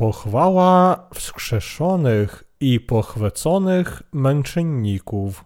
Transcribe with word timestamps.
Pochwała 0.00 1.08
wskrzeszonych 1.14 2.44
i 2.60 2.80
pochwyconych 2.80 4.02
męczenników. 4.12 5.44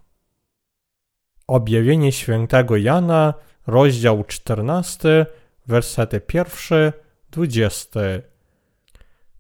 Objawienie 1.47 2.13
świętego 2.13 2.77
Jana, 2.77 3.35
rozdział 3.67 4.25
14, 4.25 5.27
wersety 5.67 6.21
1, 6.35 6.93
20. 7.31 8.01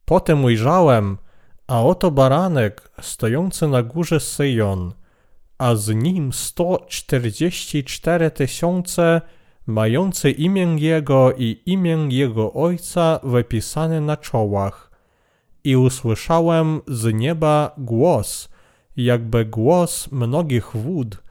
Potem 0.04 0.44
ujrzałem, 0.44 1.18
a 1.66 1.82
oto 1.82 2.10
baranek 2.10 2.90
stojący 3.00 3.68
na 3.68 3.82
górze 3.82 4.20
Syjon, 4.20 4.92
a 5.58 5.74
z 5.74 5.94
nim 5.94 6.32
144 6.32 8.30
tysiące 8.30 9.20
mający 9.66 10.30
imię 10.30 10.76
Jego 10.78 11.32
i 11.32 11.62
imię 11.66 12.06
Jego 12.10 12.52
Ojca 12.52 13.20
wypisane 13.22 14.00
na 14.00 14.16
czołach. 14.16 14.93
I 15.64 15.76
usłyszałem 15.76 16.80
z 16.86 17.14
nieba 17.14 17.74
głos, 17.78 18.48
jakby 18.96 19.44
głos 19.44 20.12
mnogich 20.12 20.76
wód 20.76 21.22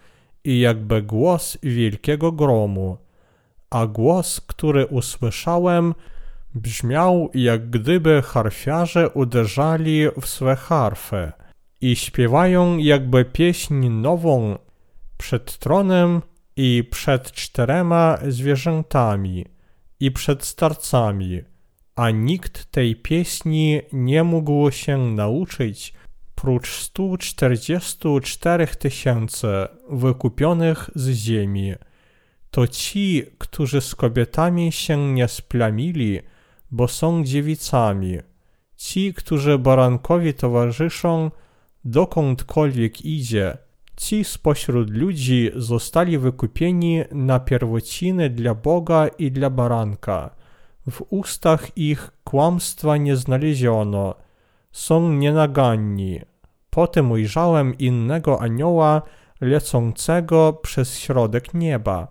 i 0.43 0.59
jakby 0.59 1.01
głos 1.01 1.57
wielkiego 1.63 2.31
gromu. 2.31 2.97
A 3.69 3.87
głos, 3.87 4.41
który 4.41 4.85
usłyszałem, 4.85 5.93
brzmiał 6.55 7.29
jak 7.33 7.69
gdyby 7.69 8.21
harfiarze 8.21 9.09
uderzali 9.09 10.07
w 10.21 10.25
swe 10.25 10.55
harfy 10.55 11.31
i 11.81 11.95
śpiewają 11.95 12.77
jakby 12.77 13.25
pieśń 13.25 13.89
nową 13.89 14.57
przed 15.17 15.57
tronem 15.57 16.21
i 16.55 16.83
przed 16.91 17.31
czterema 17.31 18.17
zwierzętami 18.27 19.45
i 19.99 20.11
przed 20.11 20.43
starcami, 20.45 21.41
a 21.95 22.11
nikt 22.11 22.71
tej 22.71 22.95
pieśni 22.95 23.81
nie 23.93 24.23
mógł 24.23 24.71
się 24.71 24.97
nauczyć, 24.97 25.93
prócz 26.35 26.69
144 26.69 28.67
tysięcy 28.67 29.47
wykupionych 29.89 30.89
z 30.95 31.09
ziemi. 31.09 31.73
To 32.51 32.67
ci, 32.67 33.23
którzy 33.37 33.81
z 33.81 33.95
kobietami 33.95 34.71
się 34.71 35.13
nie 35.13 35.27
splamili, 35.27 36.19
bo 36.71 36.87
są 36.87 37.23
dziewicami. 37.23 38.17
Ci, 38.75 39.13
którzy 39.13 39.57
barankowi 39.57 40.33
towarzyszą, 40.33 41.31
dokądkolwiek 41.85 43.05
idzie, 43.05 43.57
ci 43.97 44.23
spośród 44.23 44.89
ludzi 44.89 45.51
zostali 45.55 46.17
wykupieni 46.17 47.01
na 47.11 47.39
pierwociny 47.39 48.29
dla 48.29 48.55
Boga 48.55 49.07
i 49.07 49.31
dla 49.31 49.49
baranka. 49.49 50.42
W 50.91 51.01
ustach 51.09 51.77
ich 51.77 52.11
kłamstwa 52.23 52.97
nie 52.97 53.15
znaleziono, 53.15 54.15
są 54.71 55.13
nienaganni. 55.13 56.21
Potem 56.69 57.11
ujrzałem 57.11 57.77
innego 57.77 58.41
anioła 58.41 59.01
lecącego 59.41 60.53
przez 60.53 60.99
środek 60.99 61.53
nieba, 61.53 62.07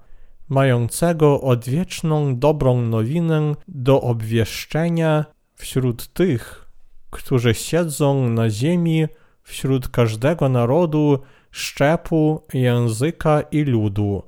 mającego 0.49 1.41
odwieczną 1.41 2.39
dobrą 2.39 2.83
nowinę 2.83 3.55
do 3.69 4.01
obwieszczenia 4.01 5.25
wśród 5.55 6.13
tych, 6.13 6.69
którzy 7.11 7.55
siedzą 7.55 8.29
na 8.29 8.51
ziemi, 8.51 9.07
wśród 9.43 9.89
każdego 9.89 10.49
narodu, 10.49 11.19
szczepu, 11.51 12.43
języka 12.55 13.41
i 13.41 13.65
ludu. 13.65 14.23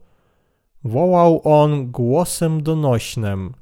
Wołał 0.84 1.40
on 1.44 1.90
głosem 1.90 2.62
donośnym: 2.62 3.54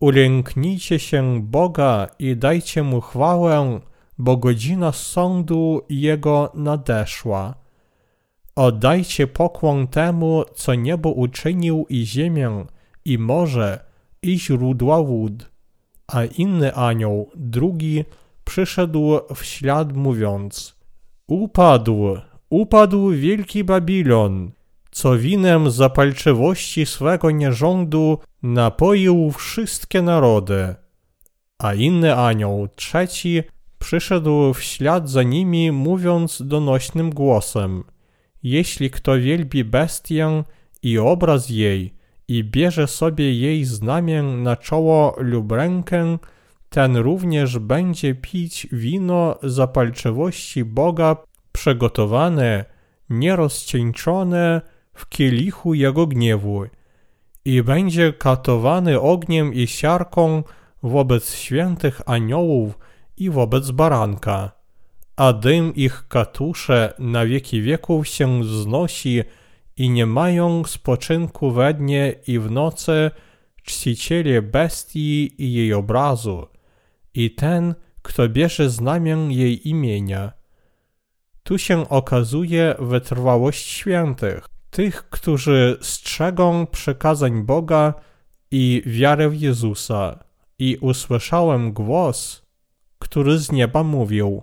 Ulęknijcie 0.00 0.98
się 0.98 1.42
Boga 1.42 2.08
i 2.18 2.36
dajcie 2.36 2.82
mu 2.82 3.00
chwałę, 3.00 3.80
bo 4.18 4.36
godzina 4.36 4.92
sądu 4.92 5.82
jego 5.88 6.52
nadeszła. 6.54 7.54
Oddajcie 8.56 9.26
pokłon 9.26 9.86
temu, 9.86 10.44
co 10.54 10.74
niebo 10.74 11.10
uczynił 11.10 11.86
i 11.88 12.06
ziemię, 12.06 12.64
i 13.04 13.18
morze, 13.18 13.80
i 14.22 14.38
źródła 14.38 15.02
wód. 15.02 15.50
A 16.06 16.24
inny 16.24 16.74
anioł, 16.74 17.30
drugi, 17.34 18.04
przyszedł 18.44 19.20
w 19.34 19.44
ślad 19.44 19.96
mówiąc: 19.96 20.76
Upadł, 21.26 22.16
upadł 22.50 23.10
wielki 23.10 23.64
Babilon, 23.64 24.50
co 24.96 25.18
winem 25.18 25.70
zapalczywości 25.70 26.86
swego 26.86 27.30
nierządu 27.30 28.18
napoił 28.42 29.30
wszystkie 29.30 30.02
narody. 30.02 30.74
A 31.58 31.74
inny 31.74 32.16
anioł, 32.16 32.68
trzeci, 32.76 33.42
przyszedł 33.78 34.54
w 34.54 34.62
ślad 34.62 35.10
za 35.10 35.22
nimi, 35.22 35.72
mówiąc 35.72 36.42
donośnym 36.44 37.10
głosem: 37.10 37.84
Jeśli 38.42 38.90
kto 38.90 39.20
wielbi 39.20 39.64
bestię 39.64 40.44
i 40.82 40.98
obraz 40.98 41.50
jej, 41.50 41.94
i 42.28 42.44
bierze 42.44 42.86
sobie 42.86 43.34
jej 43.34 43.64
znamię 43.64 44.22
na 44.22 44.56
czoło 44.56 45.14
lub 45.18 45.52
rękę, 45.52 46.18
ten 46.68 46.96
również 46.96 47.58
będzie 47.58 48.14
pić 48.14 48.66
wino 48.72 49.38
zapalczywości 49.42 50.64
Boga 50.64 51.16
przygotowane, 51.52 52.64
nierozcieńczone 53.10 54.75
w 54.96 55.08
kielichu 55.08 55.74
jego 55.74 56.06
gniewu 56.06 56.64
i 57.44 57.62
będzie 57.62 58.12
katowany 58.12 59.00
ogniem 59.00 59.54
i 59.54 59.66
siarką 59.66 60.42
wobec 60.82 61.34
świętych 61.34 62.00
aniołów 62.06 62.78
i 63.16 63.30
wobec 63.30 63.70
baranka. 63.70 64.52
A 65.16 65.32
dym 65.32 65.74
ich 65.74 66.08
katusze 66.08 66.94
na 66.98 67.26
wieki 67.26 67.62
wieków 67.62 68.08
się 68.08 68.44
znosi 68.44 69.22
i 69.76 69.90
nie 69.90 70.06
mają 70.06 70.64
spoczynku 70.64 71.50
we 71.50 71.74
dnie 71.74 72.14
i 72.26 72.38
w 72.38 72.50
nocy 72.50 73.10
czciciele 73.62 74.42
bestii 74.42 75.42
i 75.42 75.52
jej 75.52 75.72
obrazu 75.72 76.46
i 77.14 77.30
ten, 77.30 77.74
kto 78.02 78.28
bierze 78.28 78.70
znamię 78.70 79.16
jej 79.30 79.68
imienia. 79.68 80.32
Tu 81.42 81.58
się 81.58 81.88
okazuje 81.88 82.74
wytrwałość 82.78 83.66
świętych, 83.66 84.48
tych, 84.76 85.08
którzy 85.10 85.78
strzegą 85.80 86.66
przykazań 86.66 87.42
Boga 87.42 87.94
i 88.50 88.82
wiarę 88.86 89.28
w 89.28 89.40
Jezusa. 89.40 90.24
I 90.58 90.76
usłyszałem 90.80 91.72
głos, 91.72 92.46
który 92.98 93.38
z 93.38 93.52
nieba 93.52 93.82
mówił: 93.82 94.42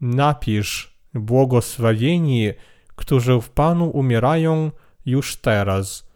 Napisz, 0.00 0.98
błogosławieni, 1.14 2.50
którzy 2.94 3.40
w 3.40 3.50
Panu 3.50 3.90
umierają 3.90 4.70
już 5.06 5.36
teraz. 5.36 6.08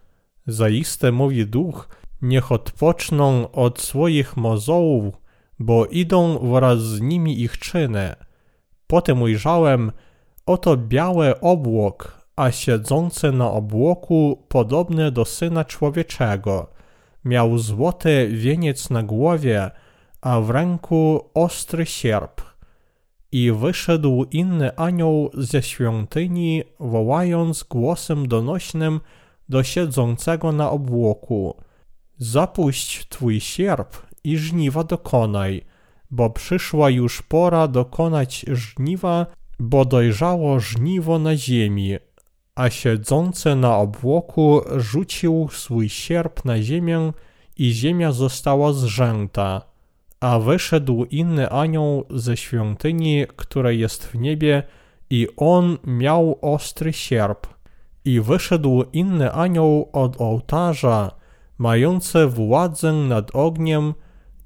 Zaiste 0.47 1.11
mówi 1.11 1.45
duch, 1.45 1.89
niech 2.21 2.51
odpoczną 2.51 3.51
od 3.51 3.79
swoich 3.79 4.37
mozołów, 4.37 5.13
bo 5.59 5.85
idą 5.85 6.51
wraz 6.51 6.79
z 6.79 7.01
nimi 7.01 7.41
ich 7.41 7.59
czyny. 7.59 8.15
Potem 8.87 9.21
ujrzałem, 9.21 9.91
oto 10.45 10.77
białe 10.77 11.41
obłok, 11.41 12.20
a 12.35 12.51
siedzący 12.51 13.31
na 13.31 13.51
obłoku 13.51 14.43
podobny 14.47 15.11
do 15.11 15.25
Syna 15.25 15.65
Człowieczego. 15.65 16.67
Miał 17.25 17.57
złoty 17.57 18.27
wieniec 18.27 18.89
na 18.89 19.03
głowie, 19.03 19.71
a 20.21 20.41
w 20.41 20.49
ręku 20.49 21.29
ostry 21.33 21.85
sierp. 21.85 22.41
I 23.31 23.51
wyszedł 23.51 24.25
inny 24.31 24.75
anioł 24.75 25.29
ze 25.33 25.61
świątyni, 25.63 26.63
wołając 26.79 27.63
głosem 27.63 28.27
donośnym 28.27 28.99
do 29.49 29.63
siedzącego 29.63 30.51
na 30.51 30.71
obłoku. 30.71 31.57
Zapuść 32.17 33.07
twój 33.09 33.39
sierp 33.39 33.97
i 34.23 34.37
żniwa 34.37 34.83
dokonaj, 34.83 35.61
bo 36.11 36.29
przyszła 36.29 36.89
już 36.89 37.21
pora 37.21 37.67
dokonać 37.67 38.45
żniwa, 38.51 39.25
bo 39.59 39.85
dojrzało 39.85 40.59
żniwo 40.59 41.19
na 41.19 41.37
ziemi. 41.37 41.97
A 42.55 42.69
siedzący 42.69 43.55
na 43.55 43.77
obłoku 43.77 44.61
rzucił 44.77 45.49
swój 45.51 45.89
sierp 45.89 46.45
na 46.45 46.61
ziemię 46.61 47.13
i 47.57 47.71
ziemia 47.71 48.11
została 48.11 48.73
zrzęta. 48.73 49.61
A 50.19 50.39
wyszedł 50.39 51.05
inny 51.05 51.49
anioł 51.49 52.05
ze 52.09 52.37
świątyni, 52.37 53.25
która 53.35 53.71
jest 53.71 54.07
w 54.07 54.15
niebie, 54.15 54.63
i 55.09 55.27
on 55.37 55.77
miał 55.83 56.39
ostry 56.41 56.93
sierp. 56.93 57.47
I 58.05 58.21
wyszedł 58.21 58.83
inny 58.93 59.31
anioł 59.31 59.89
od 59.93 60.21
ołtarza, 60.21 61.11
mający 61.57 62.27
władzę 62.27 62.93
nad 62.93 63.35
ogniem, 63.35 63.93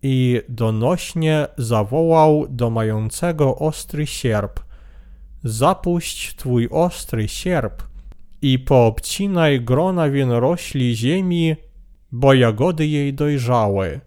i 0.02 0.42
donośnie 0.50 1.48
zawołał 1.58 2.46
do 2.50 2.70
mającego 2.70 3.56
ostry 3.56 4.08
sierp: 4.08 4.60
Zapuść 5.44 6.36
twój 6.36 6.70
ostry 6.72 7.28
sierp 7.28 7.84
i 8.46 8.60
poobcinaj 8.60 9.62
grona 9.62 10.10
winorośli 10.10 10.96
ziemi, 10.96 11.56
bo 12.12 12.34
jagody 12.34 12.88
jej 12.88 13.14
dojrzały. 13.14 14.00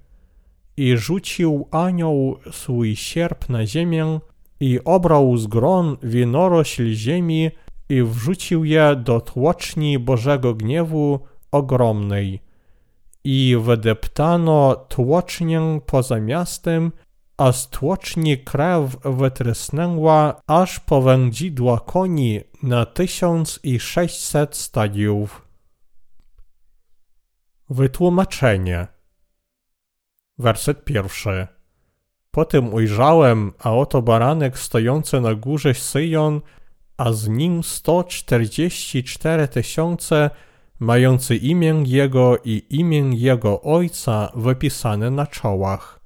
i 0.76 0.96
rzucił 0.96 1.68
anioł 1.70 2.38
swój 2.50 2.96
sierp 2.96 3.48
na 3.48 3.66
ziemię 3.66 4.20
i 4.60 4.80
obrał 4.84 5.36
z 5.36 5.46
gron 5.46 5.96
winorośl 6.02 6.94
ziemi 6.94 7.50
i 7.88 8.02
wrzucił 8.02 8.64
je 8.64 8.96
do 8.96 9.20
tłoczni 9.20 9.98
Bożego 9.98 10.54
gniewu 10.54 11.20
ogromnej. 11.52 12.40
I 13.24 13.56
wydeptano 13.60 14.74
tłocznię 14.88 15.80
poza 15.86 16.20
miastem, 16.20 16.92
a 17.38 17.52
z 17.52 17.68
tłoczni 17.68 18.38
krew 18.38 18.96
wytrysnęła 19.04 20.40
aż 20.46 20.80
po 20.80 21.02
wędzidła 21.02 21.80
koni 21.80 22.40
na 22.62 22.86
tysiąc 22.86 23.60
i 23.62 23.80
sześćset 23.80 24.56
stadiów. 24.56 25.48
Wytłumaczenie 27.70 28.86
Werset 30.38 30.84
pierwszy. 30.84 31.46
Potem 32.30 32.74
ujrzałem, 32.74 33.52
a 33.58 33.72
oto 33.72 34.02
baranek 34.02 34.58
stojący 34.58 35.20
na 35.20 35.34
górze 35.34 35.74
Syjon, 35.74 36.40
a 36.96 37.12
z 37.12 37.28
nim 37.28 37.62
144 37.62 39.48
tysiące, 39.48 40.30
mający 40.78 41.36
imię 41.36 41.82
Jego 41.86 42.36
i 42.44 42.66
imię 42.70 43.10
Jego 43.14 43.62
Ojca 43.62 44.32
wypisane 44.34 45.10
na 45.10 45.26
czołach. 45.26 45.97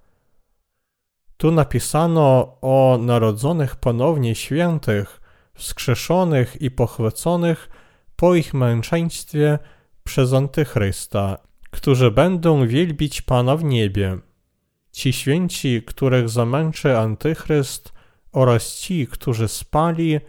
Tu 1.42 1.50
napisano 1.50 2.56
o 2.60 2.98
narodzonych 3.00 3.76
ponownie 3.76 4.34
świętych, 4.34 5.20
wskrzeszonych 5.54 6.62
i 6.62 6.70
pochwyconych 6.70 7.68
po 8.16 8.34
ich 8.34 8.54
męczeństwie 8.54 9.58
przez 10.04 10.32
Antychrysta, 10.32 11.38
którzy 11.70 12.10
będą 12.10 12.66
wielbić 12.66 13.22
Pana 13.22 13.56
w 13.56 13.64
niebie. 13.64 14.18
Ci 14.92 15.12
święci, 15.12 15.82
których 15.86 16.28
zamęczy 16.28 16.98
Antychryst 16.98 17.92
oraz 18.32 18.76
ci, 18.76 19.06
którzy 19.06 19.48
spali, 19.48 20.20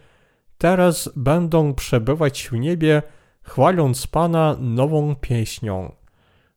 teraz 0.58 1.10
będą 1.16 1.74
przebywać 1.74 2.48
w 2.48 2.52
niebie, 2.52 3.02
chwaląc 3.42 4.06
Pana 4.06 4.56
nową 4.60 5.16
pieśnią. 5.16 5.92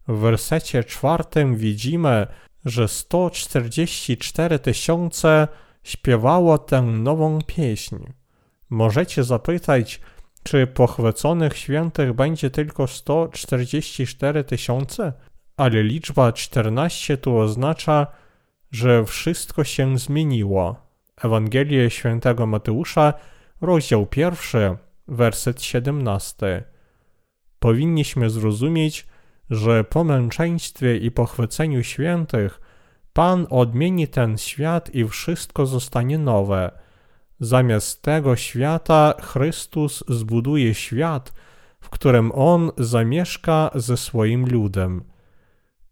W 0.08 0.18
wersecie 0.18 0.84
czwartym 0.84 1.56
widzimy, 1.56 2.28
że 2.68 2.88
144 2.88 4.60
tysiące 4.60 5.48
śpiewało 5.84 6.58
tę 6.58 6.82
nową 6.82 7.40
pieśń. 7.42 7.96
Możecie 8.70 9.24
zapytać, 9.24 10.02
czy 10.44 10.68
pochwyconych 10.68 11.58
świętych 11.58 12.14
będzie 12.14 12.50
tylko 12.50 12.88
144 12.88 14.44
tysiące? 14.44 15.14
Ale 15.58 15.84
liczba 15.84 16.32
14 16.34 17.18
tu 17.18 17.38
oznacza, 17.38 18.08
że 18.72 19.06
wszystko 19.06 19.64
się 19.64 19.98
zmieniło. 19.98 20.76
Ewangelie 21.24 21.90
świętego 21.90 22.46
Mateusza, 22.46 23.14
rozdział 23.62 24.06
pierwszy, 24.06 24.78
werset 25.08 25.62
17. 25.62 26.64
Powinniśmy 27.60 28.30
zrozumieć, 28.30 29.08
że 29.50 29.84
po 29.84 30.04
męczeństwie 30.04 30.98
i 30.98 31.12
pochwyceniu 31.12 31.84
świętych 31.84 32.62
Pan 33.14 33.48
odmieni 33.50 34.08
ten 34.08 34.38
świat 34.38 34.96
i 34.96 35.08
wszystko 35.08 35.66
zostanie 35.66 36.18
nowe. 36.18 36.72
Zamiast 37.40 38.02
tego 38.02 38.36
świata 38.36 39.14
Chrystus 39.22 40.04
zbuduje 40.08 40.74
świat, 40.74 41.34
w 41.80 41.90
którym 41.90 42.32
On 42.36 42.72
zamieszka 42.78 43.72
ze 43.76 43.98
swoim 43.98 44.46
ludem. 44.46 45.04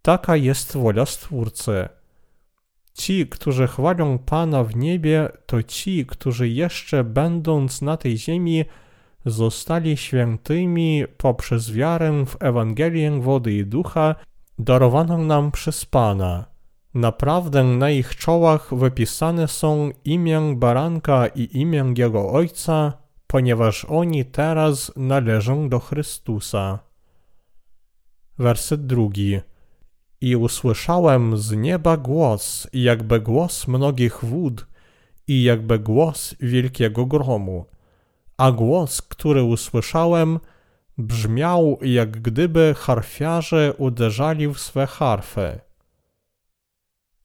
Taka 0.02 0.36
jest 0.36 0.78
wola 0.78 1.06
Stwórcy. 1.06 1.90
Ci, 2.94 3.28
którzy 3.28 3.68
chwalą 3.68 4.18
Pana 4.18 4.64
w 4.64 4.76
niebie, 4.76 5.30
to 5.46 5.64
ci, 5.64 6.06
którzy 6.06 6.50
jeszcze 6.50 7.04
będąc 7.04 7.82
na 7.82 7.98
tej 7.98 8.18
ziemi, 8.18 8.66
zostali 9.26 9.98
świętymi 9.98 11.04
poprzez 11.18 11.72
wiarę 11.72 12.26
w 12.26 12.38
Ewangelię 12.40 13.22
wody 13.22 13.54
i 13.54 13.66
ducha, 13.66 14.16
darowaną 14.60 15.24
nam 15.24 15.52
przez 15.52 15.86
Pana. 15.86 16.46
Naprawdę 16.94 17.64
na 17.64 17.90
ich 17.90 18.16
czołach 18.16 18.76
wypisane 18.76 19.48
są 19.48 19.90
imię 20.06 20.54
baranka 20.56 21.28
i 21.28 21.58
imię 21.58 21.94
jego 21.98 22.32
ojca, 22.32 22.94
ponieważ 23.28 23.86
oni 23.86 24.26
teraz 24.26 24.92
należą 24.96 25.70
do 25.70 25.80
Chrystusa. 25.80 26.80
Werset 28.38 28.86
drugi. 28.86 29.40
I 30.22 30.36
usłyszałem 30.36 31.38
z 31.38 31.52
nieba 31.52 31.98
głos, 31.98 32.68
jakby 32.74 33.20
głos 33.20 33.68
mnogich 33.68 34.26
wód 34.26 34.68
i 35.28 35.44
jakby 35.44 35.80
głos 35.80 36.36
wielkiego 36.40 37.06
gromu. 37.06 37.66
A 38.38 38.52
głos, 38.52 39.02
który 39.02 39.44
usłyszałem, 39.44 40.40
brzmiał, 40.98 41.80
jak 41.82 42.22
gdyby 42.22 42.76
harfiarze 42.78 43.74
uderzali 43.78 44.48
w 44.48 44.60
swe 44.60 44.88
harfy. 44.88 45.60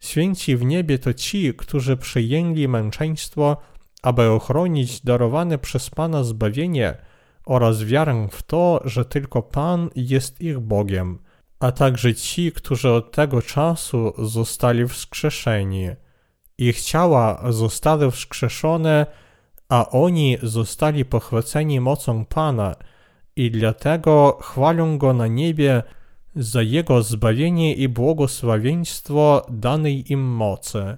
Święci 0.01 0.57
w 0.57 0.65
niebie 0.65 0.99
to 0.99 1.15
ci, 1.15 1.55
którzy 1.55 1.97
przyjęli 1.97 2.69
męczeństwo, 2.69 3.57
aby 4.03 4.31
ochronić 4.31 5.01
darowane 5.01 5.59
przez 5.59 5.91
Pana 5.91 6.25
zbawienie 6.25 6.95
oraz 7.47 7.85
wiarę 7.85 8.29
w 8.31 8.43
to, 8.43 8.81
że 8.85 9.05
tylko 9.05 9.43
Pan 9.43 9.91
jest 9.97 10.41
ich 10.41 10.59
Bogiem, 10.59 11.19
a 11.61 11.73
także 11.73 12.15
ci, 12.15 12.53
którzy 12.53 12.91
od 12.91 13.13
tego 13.13 13.43
czasu 13.43 14.13
zostali 14.19 14.89
wskrzeszeni. 14.89 15.89
Ich 16.59 16.81
ciała 16.81 17.53
zostały 17.53 18.11
wskrzeszone, 18.11 19.07
a 19.71 19.91
oni 19.91 20.39
zostali 20.43 21.05
pochwyceni 21.05 21.81
mocą 21.81 22.25
Pana 22.25 22.75
i 23.37 23.51
dlatego 23.51 24.39
chwalą 24.43 24.99
Go 24.99 25.13
na 25.13 25.27
niebie 25.27 25.83
za 26.35 26.63
Jego 26.63 27.03
zbawienie 27.03 27.75
i 27.75 27.89
błogosławieństwo 27.89 29.47
danej 29.51 30.13
im 30.13 30.21
mocy. 30.21 30.97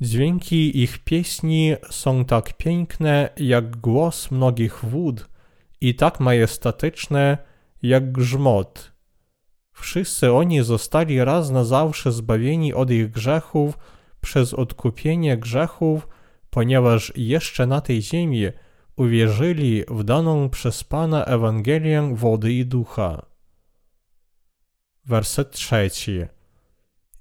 Dźwięki 0.00 0.82
ich 0.82 0.98
pieśni 0.98 1.74
są 1.90 2.24
tak 2.24 2.56
piękne 2.56 3.28
jak 3.36 3.76
głos 3.76 4.30
mnogich 4.30 4.84
wód 4.84 5.28
i 5.80 5.94
tak 5.94 6.20
majestatyczne 6.20 7.38
jak 7.82 8.12
grzmot. 8.12 8.92
Wszyscy 9.72 10.32
oni 10.32 10.62
zostali 10.62 11.24
raz 11.24 11.50
na 11.50 11.64
zawsze 11.64 12.12
zbawieni 12.12 12.74
od 12.74 12.90
ich 12.90 13.10
grzechów 13.10 13.78
przez 14.20 14.54
odkupienie 14.54 15.36
grzechów, 15.36 16.08
ponieważ 16.50 17.12
jeszcze 17.16 17.66
na 17.66 17.80
tej 17.80 18.02
ziemi 18.02 18.46
uwierzyli 18.96 19.84
w 19.88 20.04
daną 20.04 20.50
przez 20.50 20.84
Pana 20.84 21.24
Ewangelię 21.24 22.10
wody 22.14 22.52
i 22.52 22.66
ducha. 22.66 23.26
Werset 25.04 25.50
trzeci. 25.50 26.20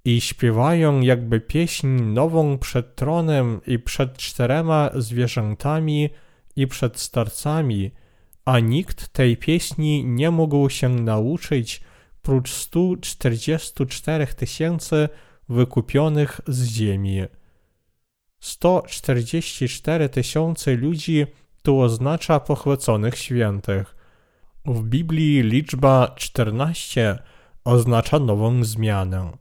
I 0.05 0.21
śpiewają 0.21 1.01
jakby 1.01 1.41
pieśń 1.41 1.87
nową 1.87 2.57
przed 2.57 2.95
tronem 2.95 3.61
i 3.67 3.79
przed 3.79 4.17
czterema 4.17 4.89
zwierzętami 4.95 6.09
i 6.55 6.67
przed 6.67 6.99
starcami, 6.99 7.91
a 8.45 8.59
nikt 8.59 9.07
tej 9.07 9.37
pieśni 9.37 10.05
nie 10.05 10.31
mógł 10.31 10.69
się 10.69 10.89
nauczyć 10.89 11.81
prócz 12.21 12.53
144 12.53 14.27
tysięcy 14.27 15.09
wykupionych 15.49 16.41
z 16.47 16.67
ziemi. 16.67 17.21
144 18.39 20.09
tysiące 20.09 20.75
ludzi 20.75 21.25
tu 21.63 21.79
oznacza 21.79 22.39
pochwyconych 22.39 23.17
świętych. 23.17 23.95
W 24.65 24.83
Biblii 24.83 25.43
liczba 25.43 26.13
14 26.15 27.19
oznacza 27.63 28.19
nową 28.19 28.63
zmianę. 28.63 29.31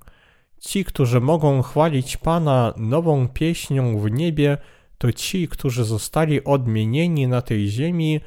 Ci, 0.60 0.84
którzy 0.84 1.20
mogą 1.20 1.62
chwalić 1.62 2.16
Pana 2.16 2.74
nową 2.76 3.28
pieśnią 3.28 3.98
w 3.98 4.10
niebie, 4.10 4.58
to 4.98 5.12
ci, 5.12 5.48
którzy 5.48 5.84
zostali 5.84 6.44
odmienieni 6.44 7.28
na 7.28 7.42
tej 7.42 7.68
ziemi, 7.68 8.20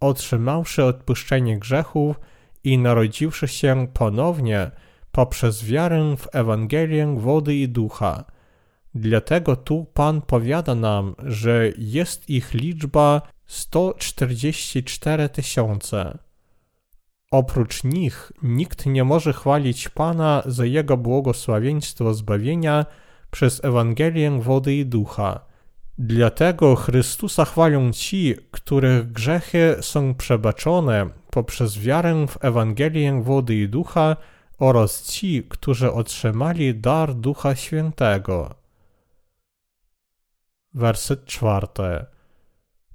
otrzymawszy 0.00 0.84
odpuszczenie 0.84 1.58
grzechów 1.58 2.20
i 2.64 2.78
narodziwszy 2.78 3.48
się 3.48 3.86
ponownie 3.94 4.70
poprzez 5.12 5.64
wiarę 5.64 6.16
w 6.16 6.28
Ewangelię 6.32 7.14
wody 7.16 7.54
i 7.54 7.68
ducha. 7.68 8.24
Dlatego 8.94 9.56
tu 9.56 9.86
Pan 9.94 10.22
powiada 10.22 10.74
nam, 10.74 11.14
że 11.18 11.70
jest 11.78 12.30
ich 12.30 12.54
liczba 12.54 13.22
144 13.46 15.28
tysiące. 15.28 16.18
Oprócz 17.30 17.84
nich 17.84 18.32
nikt 18.42 18.86
nie 18.86 19.04
może 19.04 19.32
chwalić 19.32 19.88
Pana 19.88 20.42
za 20.46 20.64
Jego 20.64 20.96
błogosławieństwo 20.96 22.14
zbawienia 22.14 22.86
przez 23.30 23.64
Ewangelię 23.64 24.40
wody 24.40 24.74
i 24.74 24.86
ducha. 24.86 25.40
Dlatego 25.98 26.76
Chrystusa 26.76 27.44
chwalą 27.44 27.92
ci, 27.92 28.34
których 28.50 29.12
grzechy 29.12 29.76
są 29.80 30.14
przebaczone 30.14 31.10
poprzez 31.30 31.78
wiarę 31.78 32.26
w 32.28 32.44
Ewangelię 32.44 33.22
wody 33.22 33.54
i 33.54 33.68
ducha 33.68 34.16
oraz 34.58 35.02
ci, 35.02 35.42
którzy 35.48 35.92
otrzymali 35.92 36.74
dar 36.74 37.14
Ducha 37.14 37.56
Świętego. 37.56 38.57
Werset 40.78 41.24
czwarty. 41.24 41.82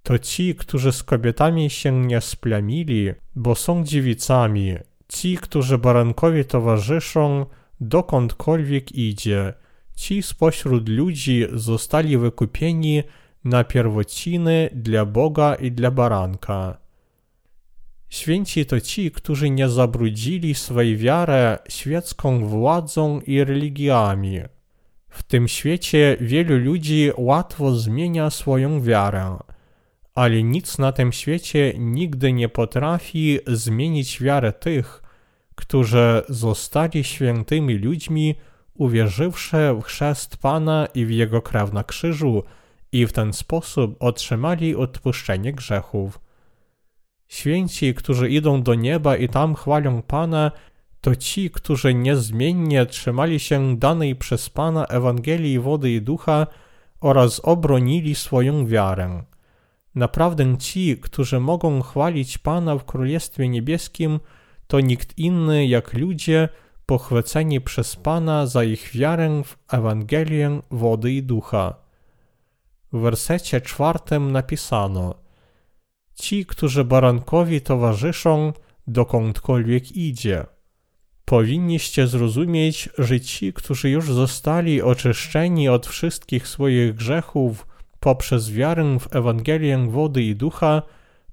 To 0.04 0.20
ci, 0.20 0.56
którzy 0.56 0.92
z 0.92 1.04
kobietami 1.04 1.70
się 1.70 1.92
nie 1.92 2.22
splamili, 2.22 3.12
bo 3.36 3.56
są 3.56 3.84
dziewicami, 3.84 4.76
ci, 5.08 5.38
którzy 5.38 5.78
barankowi 5.78 6.46
towarzyszą, 6.46 7.46
dokądkolwiek 7.80 8.92
idzie, 8.92 9.54
ci 9.96 10.24
spośród 10.24 10.90
ludzi 10.90 11.48
zostali 11.54 12.18
wykupieni 12.18 13.04
na 13.44 13.64
pierwociny 13.64 14.70
dla 14.74 15.06
Boga 15.06 15.56
i 15.56 15.72
dla 15.72 15.92
baranka. 15.92 16.78
Święci 18.10 18.66
to 18.66 18.82
ci, 18.82 19.12
którzy 19.12 19.50
nie 19.50 19.70
zabrudzili 19.70 20.56
swej 20.56 20.98
wiarę 20.98 21.60
świecką 21.70 22.46
władzą 22.46 23.22
i 23.22 23.44
religiami. 23.44 24.40
W 25.14 25.24
tym 25.24 25.48
świecie 25.48 26.18
wielu 26.22 26.58
ludzi 26.58 27.12
łatwo 27.18 27.76
zmienia 27.76 28.30
swoją 28.30 28.82
wiarę, 28.82 29.38
ale 30.16 30.44
nic 30.44 30.78
na 30.78 30.92
tym 30.92 31.12
świecie 31.12 31.74
nigdy 31.78 32.34
nie 32.34 32.50
potrafi 32.50 33.40
zmienić 33.48 34.22
wiarę 34.22 34.54
tych, 34.54 35.04
którzy 35.56 36.22
zostali 36.30 37.04
świętymi 37.04 37.78
ludźmi, 37.78 38.36
uwierzywszy 38.74 39.74
w 39.74 39.82
chrzest 39.82 40.38
Pana 40.38 40.88
i 40.94 41.06
w 41.06 41.12
Jego 41.12 41.42
krew 41.42 41.74
na 41.74 41.84
krzyżu 41.84 42.44
i 42.92 43.06
w 43.06 43.14
ten 43.14 43.34
sposób 43.34 43.96
otrzymali 44.00 44.76
odpuszczenie 44.76 45.54
grzechów. 45.54 46.20
Święci, 47.28 47.94
którzy 47.94 48.30
idą 48.30 48.64
do 48.64 48.76
nieba 48.76 49.18
i 49.18 49.30
tam 49.30 49.56
chwalą 49.56 50.02
Pana, 50.02 50.52
to 51.04 51.16
ci, 51.16 51.50
którzy 51.50 51.94
niezmiennie 51.94 52.86
trzymali 52.86 53.40
się 53.40 53.78
danej 53.78 54.16
przez 54.16 54.50
Pana 54.50 54.86
Ewangelii 54.86 55.60
wody 55.60 55.92
i 55.92 56.02
ducha 56.02 56.48
oraz 57.02 57.42
obronili 57.44 58.16
swoją 58.16 58.68
wiarę. 58.68 59.24
Naprawdę 59.96 60.58
ci, 60.58 60.98
którzy 60.98 61.40
mogą 61.40 61.82
chwalić 61.82 62.38
Pana 62.38 62.78
w 62.78 62.86
Królestwie 62.86 63.50
Niebieskim, 63.50 64.20
to 64.68 64.80
nikt 64.80 65.18
inny 65.18 65.68
jak 65.68 65.94
ludzie 65.94 66.50
pochwyceni 66.86 67.62
przez 67.62 67.96
Pana 67.96 68.48
za 68.48 68.64
ich 68.64 68.92
wiarę 68.94 69.44
w 69.44 69.74
Ewangelię 69.74 70.62
wody 70.72 71.12
i 71.12 71.24
ducha. 71.24 71.76
W 72.94 73.00
wersecie 73.00 73.62
czwartym 73.62 74.32
napisano 74.32 75.16
Ci, 76.16 76.46
którzy 76.46 76.84
barankowi 76.84 77.62
towarzyszą, 77.62 78.54
dokądkolwiek 78.88 79.92
idzie. 79.92 80.53
Powinniście 81.26 82.08
zrozumieć, 82.08 82.90
że 82.98 83.20
ci, 83.20 83.54
którzy 83.54 83.90
już 83.90 84.12
zostali 84.12 84.82
oczyszczeni 84.82 85.70
od 85.70 85.88
wszystkich 85.88 86.48
swoich 86.48 86.96
grzechów 86.96 87.68
poprzez 88.00 88.52
wiarę 88.52 88.98
w 89.00 89.16
Ewangelię 89.16 89.88
wody 89.90 90.24
i 90.24 90.36
ducha, 90.36 90.82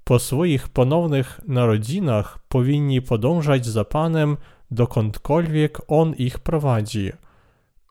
po 0.03 0.19
swoich 0.19 0.69
ponownych 0.69 1.41
narodzinach 1.47 2.39
powinni 2.47 3.01
podążać 3.01 3.65
za 3.65 3.85
Panem, 3.85 4.37
dokądkolwiek 4.71 5.77
On 5.87 6.13
ich 6.13 6.39
prowadzi. 6.39 7.11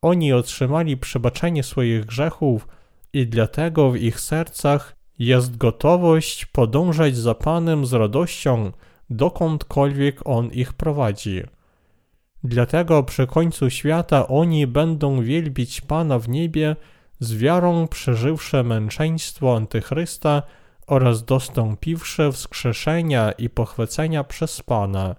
Oni 0.02 0.32
otrzymali 0.32 0.96
przebaczenie 0.96 1.62
swoich 1.62 2.04
grzechów 2.04 2.68
i 3.12 3.26
dlatego 3.26 3.90
w 3.90 3.96
ich 3.96 4.20
sercach 4.20 4.96
jest 5.18 5.56
gotowość 5.56 6.46
podążać 6.46 7.16
za 7.16 7.34
Panem 7.34 7.86
z 7.86 7.92
radością, 7.92 8.72
dokądkolwiek 9.10 10.20
On 10.24 10.50
ich 10.52 10.72
prowadzi. 10.72 11.42
Dlatego 12.44 13.02
przy 13.02 13.26
końcu 13.26 13.70
świata 13.70 14.28
oni 14.28 14.66
będą 14.66 15.22
wielbić 15.22 15.80
Pana 15.80 16.18
w 16.18 16.28
niebie, 16.28 16.76
z 17.18 17.34
wiarą 17.34 17.88
przeżywszy 17.88 18.64
męczeństwo 18.64 19.56
Antychrysta 19.56 20.42
oraz 20.86 21.24
dostąpiwszy 21.24 22.32
wskrzeszenia 22.32 23.32
i 23.32 23.50
pochwycenia 23.50 24.24
przez 24.24 24.62
Pana. 24.62 25.16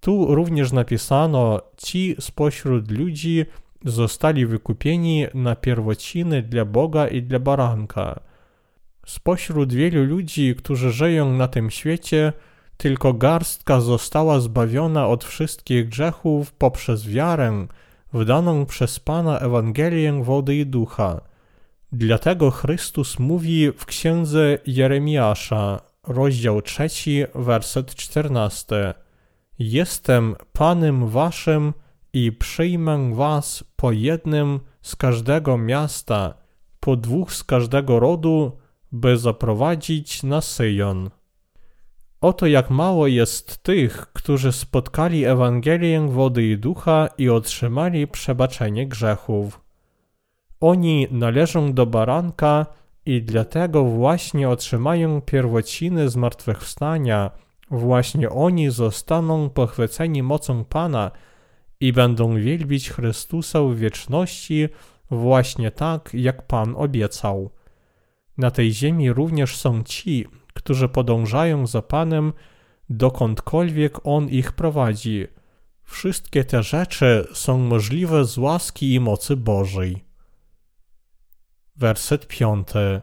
Tu 0.00 0.34
również 0.34 0.72
napisano, 0.72 1.60
ci 1.76 2.16
spośród 2.20 2.90
ludzi 2.90 3.44
zostali 3.84 4.46
wykupieni 4.46 5.26
na 5.34 5.56
pierwociny 5.56 6.42
dla 6.42 6.64
Boga 6.64 7.08
i 7.08 7.22
dla 7.22 7.38
baranka. 7.38 8.20
Spośród 9.06 9.72
wielu 9.72 10.04
ludzi, 10.04 10.54
którzy 10.54 10.92
żyją 10.92 11.32
na 11.32 11.48
tym 11.48 11.70
świecie, 11.70 12.32
tylko 12.76 13.12
garstka 13.12 13.80
została 13.80 14.40
zbawiona 14.40 15.08
od 15.08 15.24
wszystkich 15.24 15.88
grzechów 15.88 16.52
poprzez 16.52 17.08
wiarę 17.08 17.66
w 18.12 18.24
daną 18.24 18.66
przez 18.66 19.00
Pana 19.00 19.38
Ewangelię 19.38 20.22
wody 20.22 20.56
i 20.56 20.66
ducha. 20.66 21.20
Dlatego 21.92 22.50
Chrystus 22.50 23.18
mówi 23.18 23.72
w 23.72 23.86
księdze 23.86 24.58
Jeremiasza, 24.66 25.80
rozdział 26.06 26.62
3, 26.62 27.26
werset 27.34 27.94
14. 27.94 28.94
Jestem 29.58 30.36
Panem 30.52 31.08
waszym 31.08 31.72
i 32.12 32.32
przyjmę 32.32 33.14
was 33.14 33.64
po 33.76 33.92
jednym 33.92 34.60
z 34.82 34.96
każdego 34.96 35.58
miasta, 35.58 36.34
po 36.80 36.96
dwóch 36.96 37.32
z 37.32 37.44
każdego 37.44 38.00
rodu, 38.00 38.58
by 38.92 39.16
zaprowadzić 39.16 40.22
na 40.22 40.40
Syjon. 40.40 41.10
Oto 42.20 42.46
jak 42.46 42.70
mało 42.70 43.06
jest 43.06 43.62
tych, 43.62 44.06
którzy 44.12 44.52
spotkali 44.52 45.24
Ewangelię 45.24 46.08
wody 46.08 46.46
i 46.46 46.58
ducha 46.58 47.08
i 47.18 47.28
otrzymali 47.28 48.06
przebaczenie 48.06 48.86
grzechów. 48.86 49.60
Oni 50.60 51.06
należą 51.10 51.72
do 51.72 51.86
baranka 51.86 52.66
i 53.06 53.22
dlatego 53.22 53.84
właśnie 53.84 54.48
otrzymają 54.48 55.20
pierwociny 55.20 56.08
zmartwychwstania, 56.08 57.30
właśnie 57.70 58.30
oni 58.30 58.70
zostaną 58.70 59.50
pochwyceni 59.50 60.22
mocą 60.22 60.64
Pana 60.64 61.10
i 61.80 61.92
będą 61.92 62.36
wielbić 62.36 62.90
Chrystusa 62.90 63.62
w 63.62 63.76
wieczności 63.76 64.68
właśnie 65.10 65.70
tak, 65.70 66.10
jak 66.14 66.46
Pan 66.46 66.74
obiecał. 66.76 67.50
Na 68.38 68.50
tej 68.50 68.72
ziemi 68.72 69.12
również 69.12 69.56
są 69.56 69.82
ci, 69.82 70.26
którzy 70.56 70.88
podążają 70.88 71.66
za 71.66 71.82
Panem, 71.82 72.32
dokądkolwiek 72.90 74.06
On 74.06 74.28
ich 74.28 74.52
prowadzi. 74.52 75.26
Wszystkie 75.82 76.44
te 76.44 76.62
rzeczy 76.62 77.26
są 77.32 77.58
możliwe 77.58 78.24
z 78.24 78.38
łaski 78.38 78.94
i 78.94 79.00
mocy 79.00 79.36
Bożej. 79.36 80.04
Werset 81.76 82.26
piąty. 82.26 83.00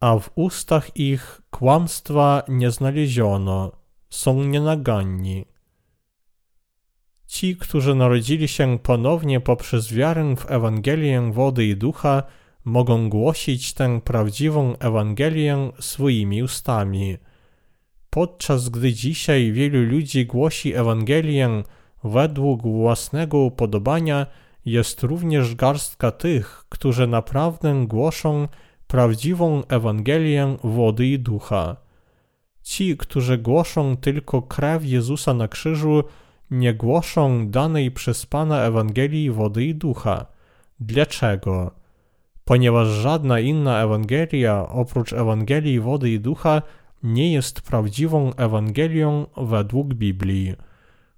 A 0.00 0.18
w 0.18 0.30
ustach 0.34 0.96
ich 0.96 1.42
kłamstwa 1.50 2.42
nie 2.48 2.70
znaleziono, 2.70 3.72
są 4.10 4.44
nienaganni. 4.44 5.44
Ci, 7.26 7.56
którzy 7.56 7.94
narodzili 7.94 8.48
się 8.48 8.78
ponownie 8.78 9.40
poprzez 9.40 9.92
wiarę 9.92 10.36
w 10.36 10.50
Ewangelię 10.50 11.32
wody 11.32 11.66
i 11.66 11.76
ducha, 11.76 12.22
mogą 12.66 13.08
głosić 13.08 13.74
tę 13.74 14.00
prawdziwą 14.04 14.76
Ewangelię 14.78 15.72
swoimi 15.80 16.42
ustami. 16.42 17.16
Podczas 18.10 18.68
gdy 18.68 18.92
dzisiaj 18.92 19.52
wielu 19.52 19.82
ludzi 19.82 20.26
głosi 20.26 20.74
Ewangelię 20.74 21.62
według 22.04 22.62
własnego 22.62 23.38
upodobania, 23.38 24.26
jest 24.64 25.02
również 25.02 25.54
garstka 25.54 26.10
tych, 26.10 26.64
którzy 26.68 27.06
naprawdę 27.06 27.84
głoszą 27.86 28.48
prawdziwą 28.86 29.62
Ewangelię 29.66 30.56
wody 30.64 31.06
i 31.06 31.18
ducha. 31.18 31.76
Ci, 32.62 32.96
którzy 32.96 33.38
głoszą 33.38 33.96
tylko 33.96 34.42
krew 34.42 34.84
Jezusa 34.84 35.34
na 35.34 35.48
krzyżu, 35.48 36.04
nie 36.50 36.74
głoszą 36.74 37.50
danej 37.50 37.90
przez 37.90 38.26
Pana 38.26 38.60
Ewangelii 38.62 39.30
wody 39.30 39.64
i 39.64 39.74
ducha. 39.74 40.26
Dlaczego? 40.80 41.85
Ponieważ 42.46 42.88
żadna 42.88 43.40
inna 43.40 43.82
Ewangelia 43.82 44.68
oprócz 44.68 45.12
Ewangelii 45.12 45.80
wody 45.80 46.10
i 46.10 46.20
ducha 46.20 46.62
nie 47.02 47.32
jest 47.32 47.60
prawdziwą 47.60 48.34
Ewangelią 48.34 49.26
według 49.36 49.94
Biblii. 49.94 50.54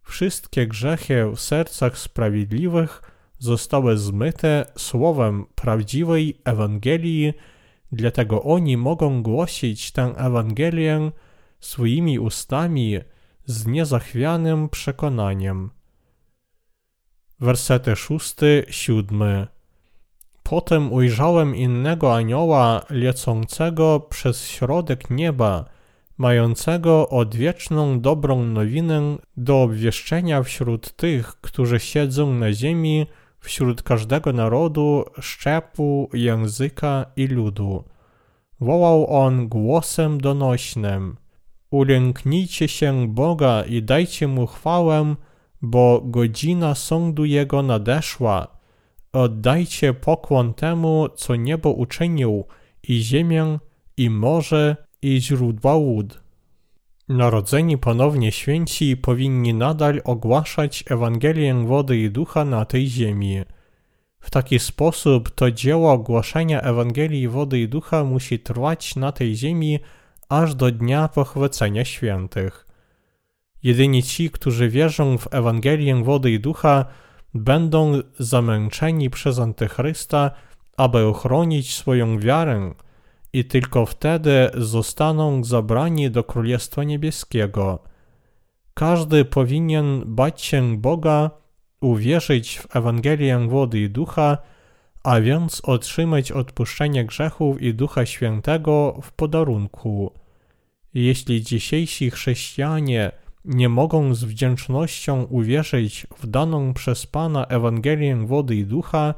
Wszystkie 0.03 0.67
grzechy 0.67 1.31
w 1.35 1.41
sercach 1.41 1.99
sprawiedliwych 1.99 3.03
zostały 3.39 3.99
zmyte 3.99 4.67
słowem 4.77 5.47
prawdziwej 5.55 6.41
Ewangelii, 6.45 7.33
dlatego 7.93 8.43
oni 8.43 8.77
mogą 8.77 9.23
głosić 9.23 9.93
tę 9.93 10.03
Ewangelię 10.17 11.11
swoimi 11.61 12.19
ustami 12.19 12.99
z 13.45 13.67
niezachwianym 13.67 14.69
przekonaniem. 14.69 15.71
Wersety 17.41 17.97
szósty, 17.97 18.65
siódmy. 18.69 19.58
Potem 20.49 20.93
ujrzałem 20.93 21.57
innego 21.57 22.15
anioła 22.15 22.83
lecącego 22.91 24.01
przez 24.01 24.47
środek 24.47 25.11
nieba, 25.11 25.65
mającego 26.19 27.09
odwieczną 27.09 28.01
dobrą 28.01 28.45
nowinę 28.45 29.17
do 29.37 29.63
obwieszczenia 29.63 30.43
wśród 30.43 30.93
tych, 30.97 31.41
którzy 31.41 31.81
siedzą 31.81 32.35
na 32.35 32.53
ziemi, 32.53 33.07
wśród 33.41 33.83
każdego 33.83 34.33
narodu, 34.33 35.05
szczepu, 35.21 36.11
języka 36.13 37.07
i 37.17 37.27
ludu. 37.27 37.85
Wołał 38.61 39.17
on 39.23 39.49
głosem 39.49 40.21
donośnym: 40.21 41.17
Ulęknijcie 41.71 42.69
się 42.69 43.09
Boga 43.09 43.63
i 43.63 43.83
dajcie 43.83 44.29
mu 44.29 44.47
chwałę, 44.47 45.15
bo 45.63 46.01
godzina 46.05 46.75
sądu 46.75 47.25
jego 47.25 47.63
nadeszła. 47.63 48.58
Oddajcie 49.13 49.95
pokłon 49.95 50.55
temu, 50.55 51.09
co 51.17 51.37
niebo 51.37 51.73
uczynił, 51.73 52.45
i 52.89 53.01
ziemię, 53.01 53.59
i 53.97 54.11
morze, 54.11 54.77
i 55.03 55.21
źródła 55.21 55.75
łód. 55.75 56.21
Narodzeni 57.09 57.79
ponownie 57.79 58.33
święci 58.33 58.97
powinni 58.97 59.55
nadal 59.55 60.01
ogłaszać 60.05 60.85
Ewangelię 60.91 61.55
wody 61.55 61.99
i 61.99 62.11
ducha 62.11 62.45
na 62.45 62.65
tej 62.65 62.87
ziemi. 62.87 63.43
W 64.21 64.31
taki 64.31 64.59
sposób 64.59 65.31
to 65.31 65.51
dzieło 65.51 65.93
ogłaszania 65.93 66.61
Ewangelii 66.61 67.29
wody 67.29 67.61
i 67.61 67.69
ducha 67.69 68.05
musi 68.05 68.39
trwać 68.39 68.97
na 68.97 69.13
tej 69.13 69.37
ziemi 69.37 69.79
aż 70.29 70.55
do 70.55 70.71
dnia 70.71 71.09
pochwycenia 71.09 71.85
świętych. 71.85 72.67
Jedynie 73.63 74.03
ci, 74.03 74.31
którzy 74.31 74.69
wierzą 74.69 75.19
w 75.19 75.35
Ewangelię 75.35 76.05
wody 76.05 76.31
i 76.31 76.41
ducha, 76.41 76.85
będą 77.35 77.93
zamęczeni 78.19 79.11
przez 79.11 79.39
Antychrysta, 79.39 80.31
aby 80.77 81.07
ochronić 81.07 81.75
swoją 81.75 82.19
wiarę, 82.19 82.75
i 83.33 83.45
tylko 83.45 83.87
wtedy 83.87 84.51
zostaną 84.55 85.45
zabrani 85.45 86.11
do 86.11 86.25
Królestwa 86.25 86.85
Niebieskiego. 86.85 87.79
Każdy 88.75 89.25
powinien 89.25 90.03
bać 90.07 90.43
się 90.43 90.77
Boga, 90.77 91.31
uwierzyć 91.81 92.59
w 92.59 92.77
Ewangelię 92.77 93.39
wody 93.49 93.81
i 93.81 93.91
ducha, 93.91 94.39
a 95.05 95.21
więc 95.21 95.61
otrzymać 95.65 96.33
odpuszczenie 96.33 97.05
grzechów 97.05 97.63
i 97.63 97.75
Ducha 97.75 98.07
Świętego 98.07 99.01
w 99.03 99.13
podarunku. 99.13 100.13
Jeśli 100.95 101.43
dzisiejsi 101.43 102.11
chrześcijanie 102.11 103.13
nie 103.45 103.69
mogą 103.69 104.15
z 104.15 104.25
wdzięcznością 104.25 105.23
uwierzyć 105.23 106.07
w 106.19 106.27
daną 106.27 106.75
przez 106.75 107.07
Pana 107.07 107.47
Ewangelię 107.47 108.17
wody 108.27 108.57
i 108.57 108.67
ducha, 108.67 109.15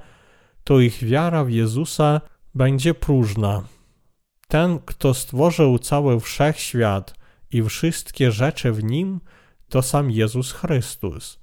to 0.65 0.81
ich 0.81 1.05
wiara 1.05 1.45
w 1.45 1.50
Jezusa 1.50 2.21
będzie 2.55 2.95
próżna. 2.95 3.62
Ten, 4.49 4.79
kto 4.79 5.15
stworzył 5.15 5.79
cały 5.79 6.21
wszechświat 6.21 7.15
i 7.50 7.62
wszystkie 7.62 8.33
rzeczy 8.33 8.73
w 8.73 8.85
nim, 8.85 9.21
to 9.69 9.83
sam 9.83 10.11
Jezus 10.11 10.53
Chrystus. 10.53 11.41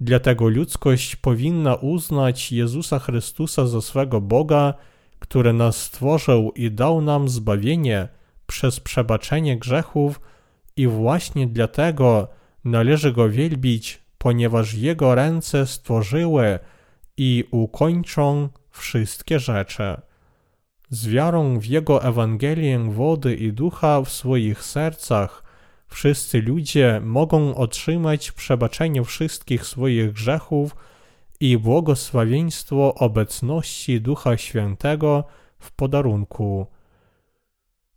Dlatego 0.00 0.48
ludzkość 0.48 1.16
powinna 1.16 1.74
uznać 1.74 2.52
Jezusa 2.52 2.98
Chrystusa 2.98 3.66
za 3.66 3.80
swego 3.80 4.20
Boga, 4.20 4.74
który 5.18 5.52
nas 5.52 5.76
stworzył 5.76 6.52
i 6.56 6.70
dał 6.70 7.00
nam 7.00 7.28
zbawienie 7.28 8.08
przez 8.46 8.80
przebaczenie 8.80 9.58
grzechów 9.58 10.20
i 10.76 10.86
właśnie 10.86 11.46
dlatego 11.46 12.28
należy 12.64 13.12
Go 13.12 13.28
wielbić, 13.28 14.02
ponieważ 14.18 14.74
Jego 14.74 15.14
ręce 15.14 15.66
stworzyły 15.66 16.58
i 17.16 17.44
ukończą 17.50 18.48
wszystkie 18.70 19.38
rzeczy. 19.38 19.96
Z 20.90 21.08
wiarą 21.08 21.58
w 21.58 21.66
Jego 21.66 22.04
Ewangelię 22.04 22.78
wody 22.78 23.34
i 23.34 23.52
ducha 23.52 24.02
w 24.02 24.08
swoich 24.08 24.64
sercach 24.64 25.44
wszyscy 25.86 26.42
ludzie 26.42 27.00
mogą 27.04 27.54
otrzymać 27.54 28.32
przebaczenie 28.32 29.04
wszystkich 29.04 29.66
swoich 29.66 30.12
grzechów 30.12 30.76
i 31.40 31.58
błogosławieństwo 31.58 32.94
obecności 32.94 34.00
Ducha 34.00 34.36
Świętego 34.36 35.24
w 35.58 35.72
podarunku. 35.72 36.66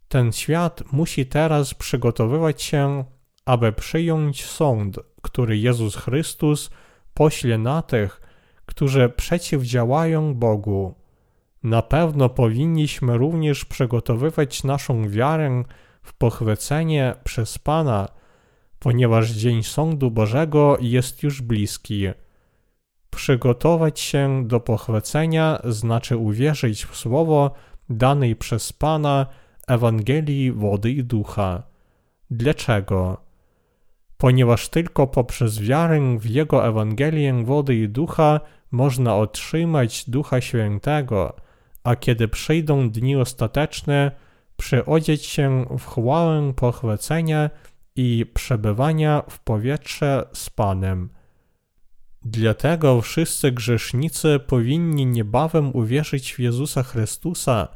Ten 0.08 0.32
świat 0.32 0.84
musi 0.92 1.26
teraz 1.26 1.74
przygotowywać 1.74 2.62
się, 2.62 3.06
aby 3.46 3.72
przyjąć 3.72 4.46
sąd, 4.46 5.00
który 5.22 5.58
Jezus 5.58 5.96
Chrystus 5.96 6.70
pośle 7.14 7.58
na 7.58 7.82
tych, 7.82 8.22
którzy 8.66 9.10
przeciwdziałają 9.10 10.34
Bogu. 10.34 10.96
Na 11.64 11.82
pewno 11.82 12.30
powinniśmy 12.30 13.18
również 13.18 13.66
przygotowywać 13.66 14.64
naszą 14.64 15.10
wiarę 15.10 15.64
w 16.02 16.14
pochwycenie 16.14 17.16
przez 17.24 17.58
Pana, 17.58 18.08
ponieważ 18.80 19.32
dzień 19.32 19.64
sądu 19.64 20.12
Bożego 20.12 20.78
jest 20.82 21.24
już 21.24 21.42
bliski. 21.42 22.08
Przygotować 23.10 24.00
się 24.00 24.48
do 24.48 24.60
pochwycenia 24.60 25.60
znaczy 25.64 26.18
uwierzyć 26.18 26.86
w 26.86 26.96
słowo 26.96 27.52
danej 27.90 28.36
przez 28.36 28.74
Pana 28.74 29.26
Ewangelii 29.68 30.52
wody 30.52 30.92
i 30.92 31.04
ducha. 31.04 31.64
Dlaczego? 32.32 33.18
Ponieważ 34.18 34.70
tylko 34.70 35.08
poprzez 35.08 35.62
wiarę 35.62 36.18
w 36.20 36.26
Jego 36.26 36.68
Ewangelię 36.68 37.44
wody 37.44 37.76
i 37.76 37.90
ducha 37.90 38.40
można 38.72 39.16
otrzymać 39.16 40.10
Ducha 40.10 40.42
Świętego, 40.42 41.36
a 41.84 41.96
kiedy 41.96 42.28
przyjdą 42.28 42.90
dni 42.90 43.16
ostateczne, 43.16 44.12
przyodzieć 44.58 45.26
się 45.26 45.66
w 45.80 45.86
chwałę 45.86 46.54
pochwycenia 46.56 47.50
i 47.96 48.26
przebywania 48.34 49.24
w 49.30 49.40
powietrze 49.40 50.28
z 50.34 50.50
Panem. 50.50 51.10
Dlatego 52.26 53.02
wszyscy 53.02 53.52
grzesznicy 53.52 54.40
powinni 54.48 55.06
niebawem 55.06 55.76
uwierzyć 55.76 56.34
w 56.34 56.40
Jezusa 56.40 56.84
Chrystusa 56.84 57.68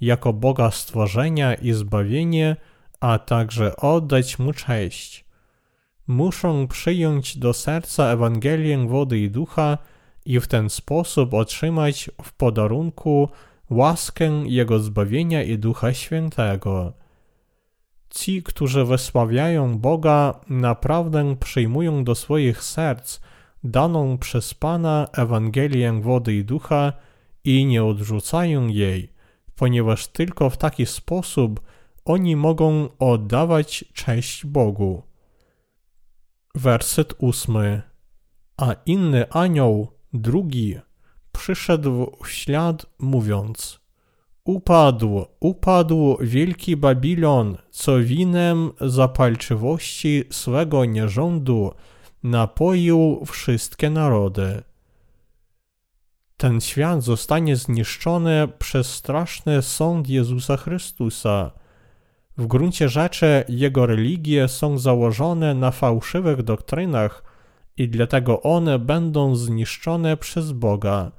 jako 0.00 0.32
Boga 0.32 0.70
stworzenia 0.70 1.54
i 1.54 1.72
zbawienie, 1.72 2.56
a 3.00 3.18
także 3.18 3.76
oddać 3.76 4.38
Mu 4.38 4.52
cześć. 4.52 5.24
Muszą 6.06 6.68
przyjąć 6.68 7.38
do 7.38 7.52
serca 7.52 8.04
Ewangelię 8.04 8.78
wody 8.78 9.18
i 9.18 9.30
ducha 9.30 9.78
i 10.24 10.40
w 10.40 10.46
ten 10.46 10.70
sposób 10.70 11.34
otrzymać 11.34 12.10
w 12.22 12.32
podarunku 12.32 13.28
łaskę 13.70 14.42
Jego 14.46 14.78
zbawienia 14.78 15.42
i 15.42 15.58
Ducha 15.58 15.94
Świętego. 15.94 16.92
Ci, 18.10 18.42
którzy 18.42 18.84
wysławiają 18.84 19.78
Boga, 19.78 20.40
naprawdę 20.48 21.36
przyjmują 21.36 22.04
do 22.04 22.14
swoich 22.14 22.62
serc 22.62 23.20
daną 23.64 24.18
przez 24.18 24.54
Pana 24.54 25.08
Ewangelię 25.12 25.92
wody 25.92 26.34
i 26.34 26.44
ducha 26.44 26.92
i 27.44 27.66
nie 27.66 27.84
odrzucają 27.84 28.68
jej, 28.68 29.12
ponieważ 29.60 30.06
tylko 30.06 30.50
w 30.50 30.56
taki 30.56 30.86
sposób 30.86 31.60
oni 32.04 32.36
mogą 32.36 32.88
oddawać 32.98 33.84
cześć 33.92 34.46
Bogu. 34.46 35.02
Werset 36.54 37.14
ósmy. 37.18 37.82
A 38.56 38.74
inny 38.86 39.30
anioł, 39.30 39.88
drugi, 40.12 40.78
przyszedł 41.32 42.16
w 42.24 42.28
ślad, 42.28 42.86
mówiąc: 42.98 43.80
Upadł, 44.44 45.24
upadł 45.40 46.16
wielki 46.20 46.76
Babilon, 46.76 47.56
co 47.70 47.98
winem 47.98 48.70
zapalczywości 48.80 50.24
swego 50.30 50.84
nierządu 50.84 51.74
napoił 52.22 53.24
wszystkie 53.26 53.90
narody. 53.90 54.62
Ten 56.40 56.60
świat 56.60 57.02
zostanie 57.02 57.56
zniszczony 57.56 58.48
przez 58.58 58.94
straszny 58.94 59.62
sąd 59.62 60.08
Jezusa 60.08 60.56
Chrystusa. 60.56 61.50
W 62.38 62.46
gruncie 62.46 62.88
rzeczy 62.88 63.44
jego 63.48 63.86
religie 63.86 64.48
są 64.48 64.78
założone 64.78 65.54
na 65.54 65.70
fałszywych 65.70 66.42
doktrynach 66.42 67.24
i 67.76 67.88
dlatego 67.88 68.42
one 68.42 68.78
będą 68.78 69.36
zniszczone 69.36 70.16
przez 70.16 70.52
Boga. 70.52 71.12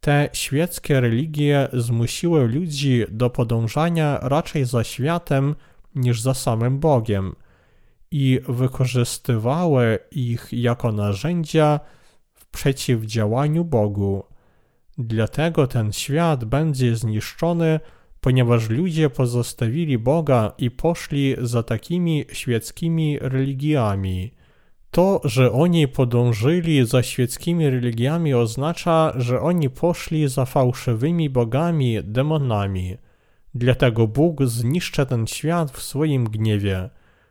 Te 0.00 0.28
świeckie 0.32 1.00
religie 1.00 1.68
zmusiły 1.72 2.48
ludzi 2.48 3.04
do 3.10 3.30
podążania 3.30 4.18
raczej 4.22 4.64
za 4.64 4.84
światem 4.84 5.54
niż 5.94 6.20
za 6.20 6.34
samym 6.34 6.78
Bogiem 6.78 7.34
i 8.10 8.40
wykorzystywały 8.48 9.98
ich 10.10 10.48
jako 10.52 10.92
narzędzia 10.92 11.80
w 12.34 12.46
przeciwdziałaniu 12.46 13.64
Bogu. 13.64 14.31
Dlatego 14.98 15.66
ten 15.66 15.92
świat 15.92 16.44
będzie 16.44 16.96
zniszczony, 16.96 17.80
ponieważ 18.20 18.70
ludzie 18.70 19.10
pozostawili 19.10 19.98
Boga 19.98 20.52
i 20.58 20.70
poszli 20.70 21.36
za 21.38 21.62
takimi 21.62 22.24
świeckimi 22.32 23.18
religiami. 23.20 24.34
To, 24.90 25.20
że 25.24 25.52
oni 25.52 25.88
podążyli 25.88 26.86
za 26.86 27.02
świeckimi 27.02 27.70
religiami, 27.70 28.34
oznacza, 28.34 29.12
że 29.16 29.40
oni 29.40 29.70
poszli 29.70 30.28
za 30.28 30.44
fałszywymi 30.44 31.30
bogami, 31.30 31.98
demonami. 32.04 32.96
Dlatego 33.54 34.06
Bóg 34.06 34.44
zniszczy 34.44 35.06
ten 35.06 35.26
świat 35.26 35.70
w 35.70 35.82
swoim 35.82 36.24
gniewie. 36.24 36.90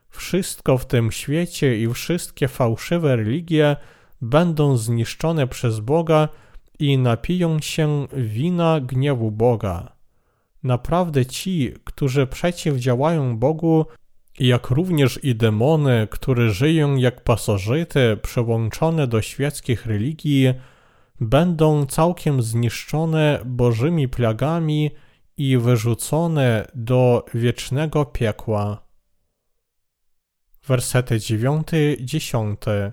Wszystko 0.09 0.77
w 0.77 0.85
tym 0.85 1.11
świecie 1.11 1.77
i 1.77 1.93
wszystkie 1.93 2.47
fałszywe 2.47 3.15
religie 3.15 3.75
będą 4.21 4.77
zniszczone 4.77 5.47
przez 5.47 5.79
Boga 5.79 6.29
i 6.81 6.97
napiją 6.97 7.59
się 7.59 8.07
wina 8.13 8.79
gniewu 8.79 9.31
Boga. 9.31 9.95
Naprawdę 10.63 11.25
ci, 11.25 11.73
którzy 11.83 12.27
przeciwdziałają 12.27 13.37
Bogu, 13.37 13.85
jak 14.39 14.69
również 14.69 15.23
i 15.23 15.35
demony, 15.35 16.07
które 16.11 16.49
żyją 16.49 16.95
jak 16.95 17.23
pasożyty 17.23 18.17
przyłączone 18.21 19.07
do 19.07 19.21
świeckich 19.21 19.85
religii, 19.85 20.53
będą 21.19 21.85
całkiem 21.85 22.41
zniszczone 22.41 23.39
Bożymi 23.45 24.07
plagami 24.07 24.91
i 25.37 25.57
wyrzucone 25.57 26.67
do 26.75 27.25
wiecznego 27.33 28.05
piekła. 28.05 28.83
Wersety 30.67 31.15
9-10 31.17 32.91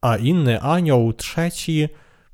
A 0.00 0.16
inny 0.16 0.60
anioł 0.60 1.12
trzeci 1.12 1.88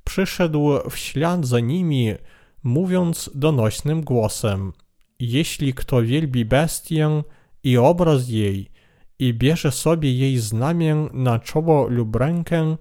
przyszedł 0.09 0.71
w 0.91 0.97
ślad 0.99 1.47
za 1.47 1.61
nimi, 1.61 2.15
mówiąc 2.63 3.31
donośnym 3.35 4.01
głosem: 4.01 4.73
Jeśli 5.21 5.75
kto 5.75 6.03
wielbi 6.03 6.45
bestię 6.45 7.23
i 7.65 7.77
obraz 7.77 8.29
jej 8.29 8.71
i 9.19 9.35
bierze 9.35 9.73
sobie 9.73 10.13
jej 10.13 10.39
znamię 10.39 11.09
na 11.13 11.39
czoło 11.39 11.89
lub 11.89 12.17
rękę, 12.17 12.77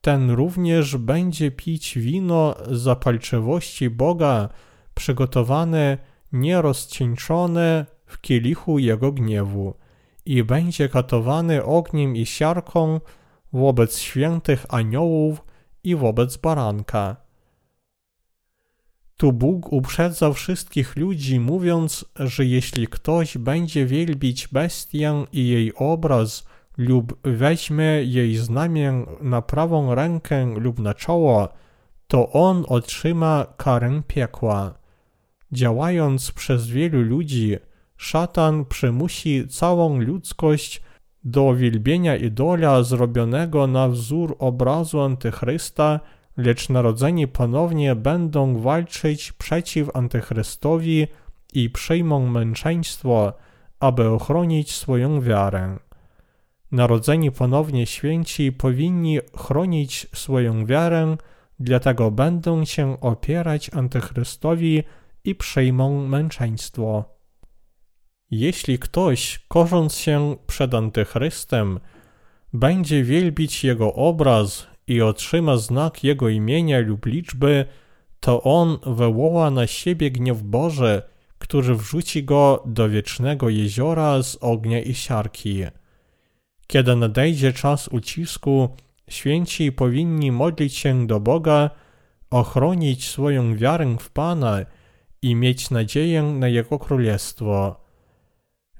ten 0.00 0.30
również 0.30 0.96
będzie 0.96 1.50
pić 1.50 1.98
wino 1.98 2.54
zapalczywości 2.70 3.90
Boga, 3.90 4.48
przygotowane 4.94 5.98
nierozcieńczone 6.32 7.86
w 8.06 8.20
kielichu 8.20 8.78
jego 8.78 9.12
gniewu 9.12 9.74
i 10.26 10.44
będzie 10.44 10.88
katowany 10.88 11.64
ogniem 11.64 12.16
i 12.16 12.26
siarką 12.26 13.00
wobec 13.52 13.98
świętych 13.98 14.66
aniołów 14.68 15.43
i 15.84 15.96
wobec 15.96 16.36
baranka. 16.36 17.16
Tu 19.16 19.32
Bóg 19.32 19.72
uprzedza 19.72 20.32
wszystkich 20.32 20.96
ludzi, 20.96 21.40
mówiąc, 21.40 22.04
że 22.16 22.44
jeśli 22.44 22.86
ktoś 22.86 23.38
będzie 23.38 23.86
wielbić 23.86 24.48
bestię 24.48 25.24
i 25.32 25.48
jej 25.48 25.74
obraz 25.74 26.44
lub 26.76 27.18
weźmie 27.22 27.84
jej 28.04 28.36
znamię 28.36 29.06
na 29.20 29.42
prawą 29.42 29.94
rękę 29.94 30.54
lub 30.56 30.78
na 30.78 30.94
czoło, 30.94 31.48
to 32.06 32.32
on 32.32 32.64
otrzyma 32.68 33.46
karę 33.56 34.02
piekła. 34.06 34.74
Działając 35.52 36.32
przez 36.32 36.66
wielu 36.66 37.02
ludzi, 37.02 37.56
szatan 37.96 38.64
przymusi 38.64 39.48
całą 39.48 40.00
ludzkość 40.00 40.82
do 41.24 41.54
wielbienia 41.54 42.16
idola 42.16 42.82
zrobionego 42.82 43.66
na 43.66 43.88
wzór 43.88 44.36
obrazu 44.38 45.00
Antychrysta, 45.00 46.00
lecz 46.36 46.68
narodzeni 46.68 47.28
ponownie 47.28 47.94
będą 47.94 48.60
walczyć 48.60 49.32
przeciw 49.32 49.96
Antychrystowi 49.96 51.06
i 51.52 51.70
przyjmą 51.70 52.26
męczeństwo, 52.26 53.32
aby 53.80 54.08
ochronić 54.08 54.74
swoją 54.74 55.20
wiarę. 55.20 55.76
Narodzeni 56.72 57.30
ponownie 57.30 57.86
święci 57.86 58.52
powinni 58.52 59.18
chronić 59.36 60.06
swoją 60.14 60.66
wiarę, 60.66 61.16
dlatego 61.58 62.10
będą 62.10 62.64
się 62.64 63.00
opierać 63.00 63.70
Antychrystowi 63.74 64.82
i 65.24 65.34
przyjmą 65.34 66.06
męczeństwo. 66.08 67.04
Jeśli 68.30 68.78
ktoś, 68.78 69.40
korząc 69.48 69.94
się 69.94 70.36
przed 70.46 70.74
Antychrystem, 70.74 71.80
będzie 72.52 73.02
wielbić 73.02 73.64
jego 73.64 73.94
obraz 73.94 74.66
i 74.86 75.02
otrzyma 75.02 75.56
znak 75.56 76.04
jego 76.04 76.28
imienia 76.28 76.80
lub 76.80 77.06
liczby, 77.06 77.66
to 78.20 78.42
on 78.42 78.78
wywoła 78.86 79.50
na 79.50 79.66
siebie 79.66 80.10
gniew 80.10 80.42
Boży, 80.42 81.02
który 81.38 81.74
wrzuci 81.74 82.24
go 82.24 82.62
do 82.66 82.88
wiecznego 82.88 83.48
jeziora 83.48 84.22
z 84.22 84.38
ognia 84.40 84.80
i 84.80 84.94
siarki. 84.94 85.64
Kiedy 86.66 86.96
nadejdzie 86.96 87.52
czas 87.52 87.88
ucisku, 87.88 88.68
święci 89.10 89.72
powinni 89.72 90.32
modlić 90.32 90.74
się 90.74 91.06
do 91.06 91.20
Boga, 91.20 91.70
ochronić 92.30 93.08
swoją 93.08 93.56
wiarę 93.56 93.96
w 94.00 94.10
Pana 94.10 94.58
i 95.22 95.34
mieć 95.34 95.70
nadzieję 95.70 96.22
na 96.22 96.48
Jego 96.48 96.78
Królestwo. 96.78 97.83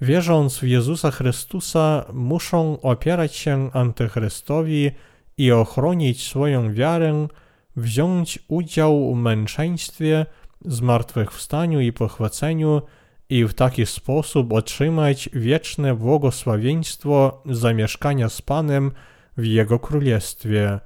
Wierząc 0.01 0.59
w 0.59 0.63
Jezusa 0.63 1.11
Chrystusa, 1.11 2.05
muszą 2.13 2.81
opierać 2.81 3.37
się 3.37 3.71
Antychrystowi 3.73 4.91
i 5.39 5.53
ochronić 5.53 6.29
swoją 6.29 6.73
wiarę, 6.73 7.29
wziąć 7.77 8.39
udział 8.49 9.15
w 9.15 9.19
męczeństwie, 9.19 10.27
zmartwychwstaniu 10.65 11.81
i 11.81 11.93
pochwaceniu 11.93 12.83
i 13.29 13.45
w 13.45 13.55
taki 13.55 13.87
sposób 13.87 14.53
otrzymać 14.53 15.29
wieczne 15.33 15.95
błogosławieństwo 15.95 17.43
zamieszkania 17.47 18.29
z 18.29 18.43
Panem 18.43 18.93
w 19.37 19.45
Jego 19.45 19.79
Królestwie. 19.79 20.81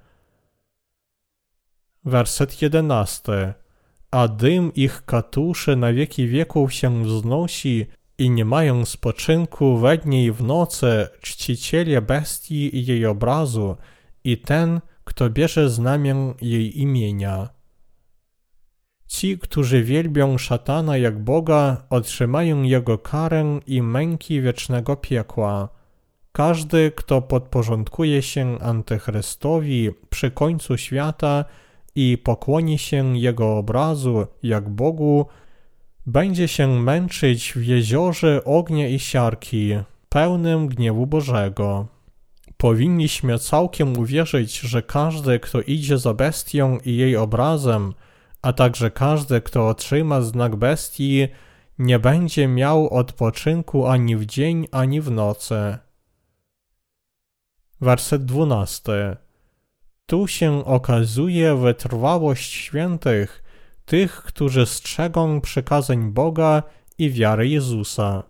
Werset 2.04 2.62
jedenasty. 2.62 3.52
A 4.10 4.28
dym 4.28 4.74
ich 4.74 5.04
katuszy 5.04 5.76
na 5.76 5.92
wieki 5.92 6.28
wieków 6.28 6.74
się 6.74 7.04
wznosi 7.04 7.86
i 8.18 8.30
nie 8.30 8.44
mają 8.44 8.84
spoczynku 8.84 9.78
we 9.78 9.98
dnie 9.98 10.24
i 10.24 10.32
w 10.32 10.42
nocy 10.42 11.08
czciciele 11.20 12.02
bestii 12.02 12.76
i 12.76 12.86
jej 12.86 13.06
obrazu 13.06 13.76
i 14.24 14.38
ten, 14.38 14.80
kto 15.04 15.30
bierze 15.30 15.70
znamię 15.70 16.34
jej 16.40 16.80
imienia. 16.80 17.48
Ci, 19.06 19.38
którzy 19.38 19.82
wielbią 19.82 20.38
szatana 20.38 20.96
jak 20.96 21.24
Boga, 21.24 21.86
otrzymają 21.90 22.62
jego 22.62 22.98
karę 22.98 23.60
i 23.66 23.82
męki 23.82 24.40
wiecznego 24.40 24.96
piekła. 24.96 25.68
Każdy, 26.32 26.92
kto 26.96 27.22
podporządkuje 27.22 28.22
się 28.22 28.58
Antychrystowi 28.60 29.90
przy 30.10 30.30
końcu 30.30 30.76
świata 30.76 31.44
i 31.94 32.18
pokłoni 32.18 32.78
się 32.78 33.18
jego 33.18 33.58
obrazu 33.58 34.26
jak 34.42 34.68
Bogu, 34.68 35.26
będzie 36.08 36.48
się 36.48 36.68
męczyć 36.68 37.52
w 37.52 37.64
jeziorze 37.64 38.44
ognia 38.44 38.88
i 38.88 38.98
siarki, 38.98 39.78
pełnym 40.08 40.68
gniewu 40.68 41.06
Bożego. 41.06 41.86
Powinniśmy 42.56 43.38
całkiem 43.38 43.98
uwierzyć, 43.98 44.60
że 44.60 44.82
każdy, 44.82 45.40
kto 45.40 45.60
idzie 45.60 45.98
za 45.98 46.14
bestią 46.14 46.78
i 46.84 46.96
jej 46.96 47.16
obrazem, 47.16 47.94
a 48.42 48.52
także 48.52 48.90
każdy, 48.90 49.40
kto 49.40 49.68
otrzyma 49.68 50.20
znak 50.20 50.56
bestii, 50.56 51.28
nie 51.78 51.98
będzie 51.98 52.48
miał 52.48 52.88
odpoczynku 52.88 53.86
ani 53.86 54.16
w 54.16 54.26
dzień, 54.26 54.66
ani 54.72 55.00
w 55.00 55.10
nocy. 55.10 55.78
Werset 57.80 58.24
12. 58.24 59.16
Tu 60.06 60.26
się 60.26 60.64
okazuje 60.64 61.56
wytrwałość 61.56 62.52
świętych, 62.52 63.47
tych, 63.88 64.22
którzy 64.22 64.66
strzegą 64.66 65.40
przykazań 65.40 66.12
Boga 66.12 66.62
i 66.98 67.10
wiary 67.10 67.48
Jezusa. 67.48 68.22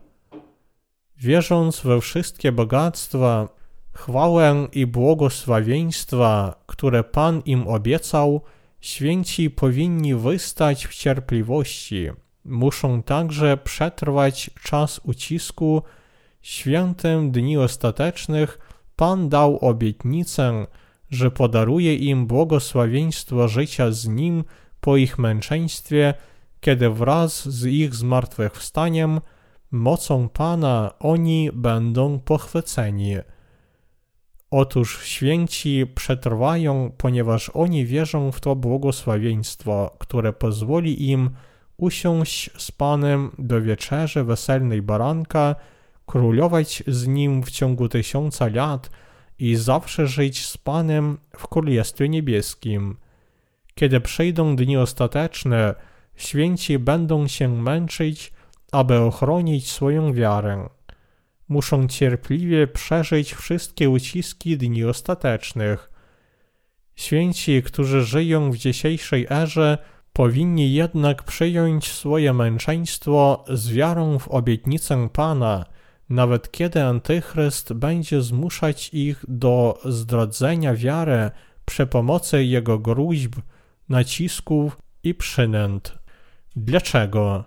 Wierząc 1.17 1.81
we 1.81 2.01
wszystkie 2.01 2.53
bogactwa, 2.53 3.49
chwałę 3.93 4.69
i 4.73 4.87
błogosławieństwa, 4.87 6.55
które 6.67 7.05
Pan 7.05 7.43
im 7.45 7.69
obiecał, 7.69 8.41
święci 8.81 9.51
powinni 9.51 10.15
wystać 10.15 10.87
w 10.87 10.95
cierpliwości. 10.95 12.09
Muszą 12.45 13.03
także 13.03 13.57
przetrwać 13.57 14.51
czas 14.63 15.01
ucisku. 15.05 15.83
Świętym 16.43 17.31
dni 17.31 17.59
ostatecznych 17.59 18.59
Pan 18.97 19.29
dał 19.29 19.59
obietnicę, 19.59 20.67
że 21.11 21.31
podaruje 21.31 21.97
im 21.97 22.27
błogosławieństwo 22.27 23.49
życia 23.49 23.91
z 23.93 24.09
Nim 24.09 24.45
po 24.81 24.97
ich 24.97 25.19
męczeństwie, 25.19 26.15
kiedy 26.61 26.91
wraz 26.91 27.49
z 27.49 27.67
ich 27.67 27.95
zmartwychwstaniem 27.95 29.21
mocą 29.71 30.29
Pana 30.29 30.95
oni 30.99 31.51
będą 31.53 32.19
pochwyceni. 32.21 33.17
Otóż 34.51 35.05
święci 35.05 35.87
przetrwają, 35.95 36.93
ponieważ 36.97 37.51
oni 37.55 37.87
wierzą 37.87 38.33
w 38.33 38.41
to 38.41 38.57
błogosławieństwo, 38.57 39.97
które 39.99 40.33
pozwoli 40.33 41.11
im 41.11 41.31
usiąść 41.77 42.51
z 42.59 42.73
Panem 42.73 43.31
do 43.39 43.63
wieczerzy 43.63 44.25
weselnej 44.25 44.83
baranka, 44.83 45.55
królować 46.07 46.83
z 46.87 47.07
Nim 47.07 47.43
w 47.43 47.51
ciągu 47.51 47.89
tysiąca 47.89 48.49
lat 48.49 48.91
i 49.39 49.57
zawsze 49.57 50.07
żyć 50.07 50.47
z 50.47 50.59
Panem 50.59 51.19
w 51.37 51.49
Królestwie 51.49 52.09
Niebieskim. 52.09 52.97
Kiedy 53.79 54.01
przyjdą 54.01 54.57
dni 54.57 54.77
ostateczne, 54.77 55.75
święci 56.17 56.79
będą 56.79 57.27
się 57.27 57.49
męczyć, 57.49 58.33
aby 58.73 58.99
ochronić 58.99 59.71
swoją 59.71 60.13
wiarę. 60.13 60.69
Muszą 61.49 61.89
cierpliwie 61.89 62.67
przeżyć 62.67 63.35
wszystkie 63.35 63.91
uciski 63.91 64.57
dni 64.57 64.85
ostatecznych. 64.85 65.91
Święci, 66.97 67.63
którzy 67.63 68.03
żyją 68.03 68.51
w 68.51 68.57
dzisiejszej 68.57 69.27
erze, 69.31 69.79
powinni 70.13 70.73
jednak 70.73 71.23
przyjąć 71.23 71.93
swoje 71.93 72.33
męczeństwo 72.33 73.45
z 73.49 73.71
wiarą 73.71 74.19
w 74.19 74.29
obietnicę 74.29 75.09
Pana, 75.13 75.65
nawet 76.09 76.51
kiedy 76.51 76.83
Antychryst 76.83 77.73
będzie 77.73 78.23
zmuszać 78.23 78.91
ich 78.93 79.25
do 79.29 79.79
zdradzenia 79.85 80.75
wiary 80.75 81.31
przy 81.65 81.87
pomocy 81.87 82.45
jego 82.45 82.79
gruźb, 82.79 83.35
nacisków 83.89 84.79
i 85.05 85.15
przynęt. 85.15 85.99
Dlaczego? 86.57 87.45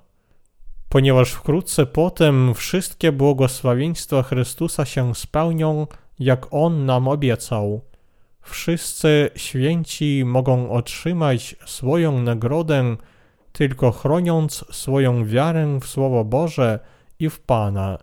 Ponieważ 0.90 1.32
wkrótce 1.32 1.86
potem 1.86 2.54
wszystkie 2.54 3.12
błogosławieństwa 3.12 4.24
Chrystusa 4.24 4.86
się 4.86 5.16
spełnią, 5.16 5.88
jak 6.20 6.48
On 6.54 6.86
nam 6.86 7.08
obiecał. 7.08 7.82
Wszyscy 8.42 9.30
święci 9.36 10.24
mogą 10.26 10.72
otrzymać 10.72 11.56
swoją 11.66 12.22
nagrodę 12.22 12.96
tylko 13.52 13.92
chroniąc 13.92 14.66
swoją 14.72 15.26
wiarę 15.26 15.80
w 15.82 15.86
Słowo 15.86 16.26
Boże 16.26 16.80
i 17.20 17.30
w 17.30 17.40
Pana. 17.40 17.98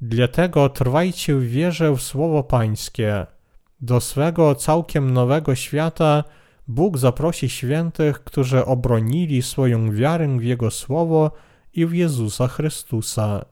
Dlatego 0.00 0.68
trwajcie 0.68 1.34
w 1.34 1.44
wierze 1.44 1.92
w 1.92 2.02
Słowo 2.02 2.42
Pańskie. 2.42 3.26
Do 3.80 4.00
swego 4.00 4.54
całkiem 4.54 5.10
nowego 5.10 5.54
świata 5.54 6.24
Bóg 6.70 6.98
zaprosi 6.98 7.48
świętych, 7.48 8.24
którzy 8.24 8.64
obronili 8.64 9.42
swoją 9.42 9.92
wiarę 9.92 10.38
w 10.38 10.44
Jego 10.44 10.70
Słowo 10.70 11.30
i 11.74 11.86
w 11.86 11.94
Jezusa 11.94 12.48
Chrystusa. 12.48 13.44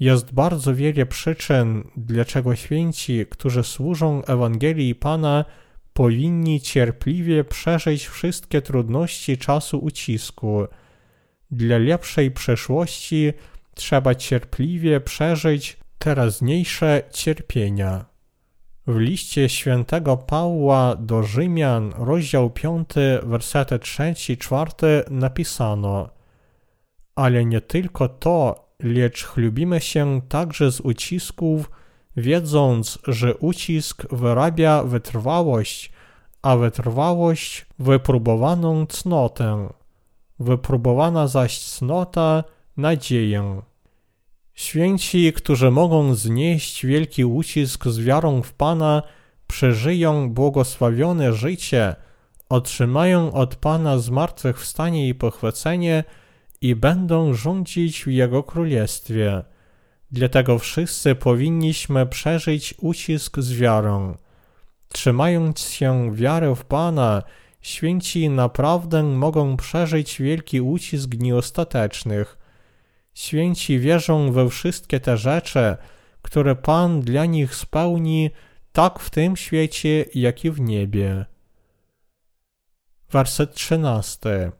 Jest 0.00 0.32
bardzo 0.32 0.74
wiele 0.74 1.06
przyczyn, 1.06 1.84
dlaczego 1.96 2.56
święci, 2.56 3.26
którzy 3.30 3.64
służą 3.64 4.24
Ewangelii 4.24 4.94
Pana, 4.94 5.44
powinni 5.92 6.60
cierpliwie 6.60 7.44
przeżyć 7.44 8.06
wszystkie 8.06 8.62
trudności 8.62 9.38
czasu 9.38 9.78
ucisku. 9.78 10.66
Dla 11.50 11.78
lepszej 11.78 12.30
przyszłości 12.30 13.32
trzeba 13.74 14.14
cierpliwie 14.14 15.00
przeżyć 15.00 15.76
teraźniejsze 15.98 17.02
cierpienia. 17.12 18.11
W 18.86 18.98
liście 18.98 19.48
świętego 19.48 20.16
Pawła 20.16 20.96
do 20.96 21.22
Rzymian, 21.22 21.92
rozdział 21.96 22.50
5, 22.50 22.88
wersety 23.22 23.78
3 23.78 24.14
i 24.28 24.36
4 24.36 24.70
napisano 25.10 26.08
Ale 27.14 27.44
nie 27.44 27.60
tylko 27.60 28.08
to, 28.08 28.68
lecz 28.78 29.24
chlubimy 29.24 29.80
się 29.80 30.20
także 30.28 30.72
z 30.72 30.80
ucisków, 30.80 31.70
wiedząc, 32.16 32.98
że 33.06 33.36
ucisk 33.36 34.06
wyrabia 34.14 34.82
wytrwałość, 34.82 35.92
a 36.42 36.56
wytrwałość 36.56 37.66
wypróbowaną 37.78 38.86
cnotę, 38.86 39.68
wypróbowana 40.38 41.26
zaś 41.26 41.60
cnota 41.60 42.44
nadzieję. 42.76 43.62
Święci, 44.54 45.32
którzy 45.32 45.70
mogą 45.70 46.14
znieść 46.14 46.86
wielki 46.86 47.24
ucisk 47.24 47.86
z 47.86 47.98
wiarą 47.98 48.42
w 48.42 48.52
Pana, 48.52 49.02
przeżyją 49.46 50.30
błogosławione 50.30 51.32
życie, 51.32 51.96
otrzymają 52.48 53.32
od 53.32 53.56
Pana 53.56 53.98
zmartwychwstanie 53.98 55.08
i 55.08 55.14
pochwycenie 55.14 56.04
i 56.60 56.76
będą 56.76 57.34
rządzić 57.34 58.04
w 58.04 58.10
Jego 58.10 58.42
Królestwie. 58.42 59.42
Dlatego 60.10 60.58
wszyscy 60.58 61.14
powinniśmy 61.14 62.06
przeżyć 62.06 62.74
ucisk 62.78 63.40
z 63.40 63.52
wiarą. 63.52 64.16
Trzymając 64.88 65.60
się 65.60 66.14
wiary 66.14 66.54
w 66.54 66.64
Pana, 66.64 67.22
święci 67.60 68.28
naprawdę 68.28 69.02
mogą 69.02 69.56
przeżyć 69.56 70.22
wielki 70.22 70.60
ucisk 70.60 71.08
dni 71.08 71.32
ostatecznych– 71.32 72.38
Święci 73.14 73.78
wierzą 73.78 74.32
we 74.32 74.48
wszystkie 74.48 75.00
te 75.00 75.16
rzeczy, 75.16 75.76
które 76.22 76.56
Pan 76.56 77.00
dla 77.00 77.26
nich 77.26 77.54
spełni 77.54 78.30
tak 78.72 78.98
w 78.98 79.10
tym 79.10 79.36
świecie, 79.36 80.04
jak 80.14 80.44
i 80.44 80.50
w 80.50 80.60
niebie. 80.60 81.26
Werset 83.10 83.54
trzynasty. 83.54 84.52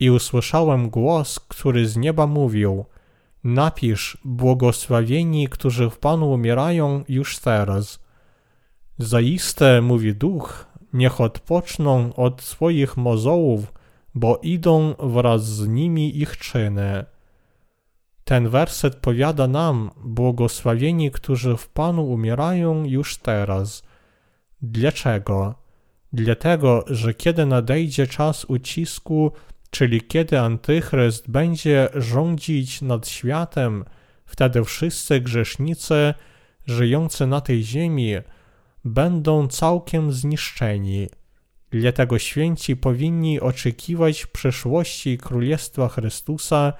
I 0.00 0.10
usłyszałem 0.10 0.90
głos, 0.90 1.40
który 1.40 1.88
z 1.88 1.96
nieba 1.96 2.26
mówił: 2.26 2.84
Napisz, 3.44 4.18
błogosławieni, 4.24 5.48
którzy 5.48 5.90
w 5.90 5.98
Panu 5.98 6.32
umierają 6.32 7.04
już 7.08 7.38
teraz. 7.38 8.04
Zaiste, 8.98 9.82
mówi 9.82 10.14
duch, 10.14 10.66
niech 10.92 11.20
odpoczną 11.20 12.14
od 12.14 12.42
swoich 12.42 12.96
mozołów, 12.96 13.72
bo 14.14 14.38
idą 14.42 14.94
wraz 14.98 15.46
z 15.46 15.68
nimi 15.68 16.18
ich 16.18 16.36
czyny. 16.36 17.04
Ten 18.24 18.48
werset 18.48 18.96
powiada 18.96 19.48
nam, 19.48 19.90
błogosławieni, 20.04 21.10
którzy 21.10 21.56
w 21.56 21.68
Panu 21.68 22.06
umierają 22.10 22.84
już 22.84 23.16
teraz. 23.16 23.82
Dlaczego? 24.62 25.54
Dlatego, 26.12 26.84
że 26.86 27.14
kiedy 27.14 27.46
nadejdzie 27.46 28.06
czas 28.06 28.44
ucisku, 28.44 29.32
czyli 29.70 30.00
kiedy 30.00 30.40
Antychryst 30.40 31.30
będzie 31.30 31.88
rządzić 31.94 32.82
nad 32.82 33.08
światem, 33.08 33.84
wtedy 34.26 34.64
wszyscy 34.64 35.20
grzesznicy 35.20 36.14
żyjący 36.66 37.26
na 37.26 37.40
tej 37.40 37.62
ziemi 37.62 38.14
będą 38.84 39.48
całkiem 39.48 40.12
zniszczeni. 40.12 41.08
Dlatego 41.70 42.18
święci 42.18 42.76
powinni 42.76 43.40
oczekiwać 43.40 44.26
przyszłości 44.26 45.18
Królestwa 45.18 45.88
Chrystusa, 45.88 46.72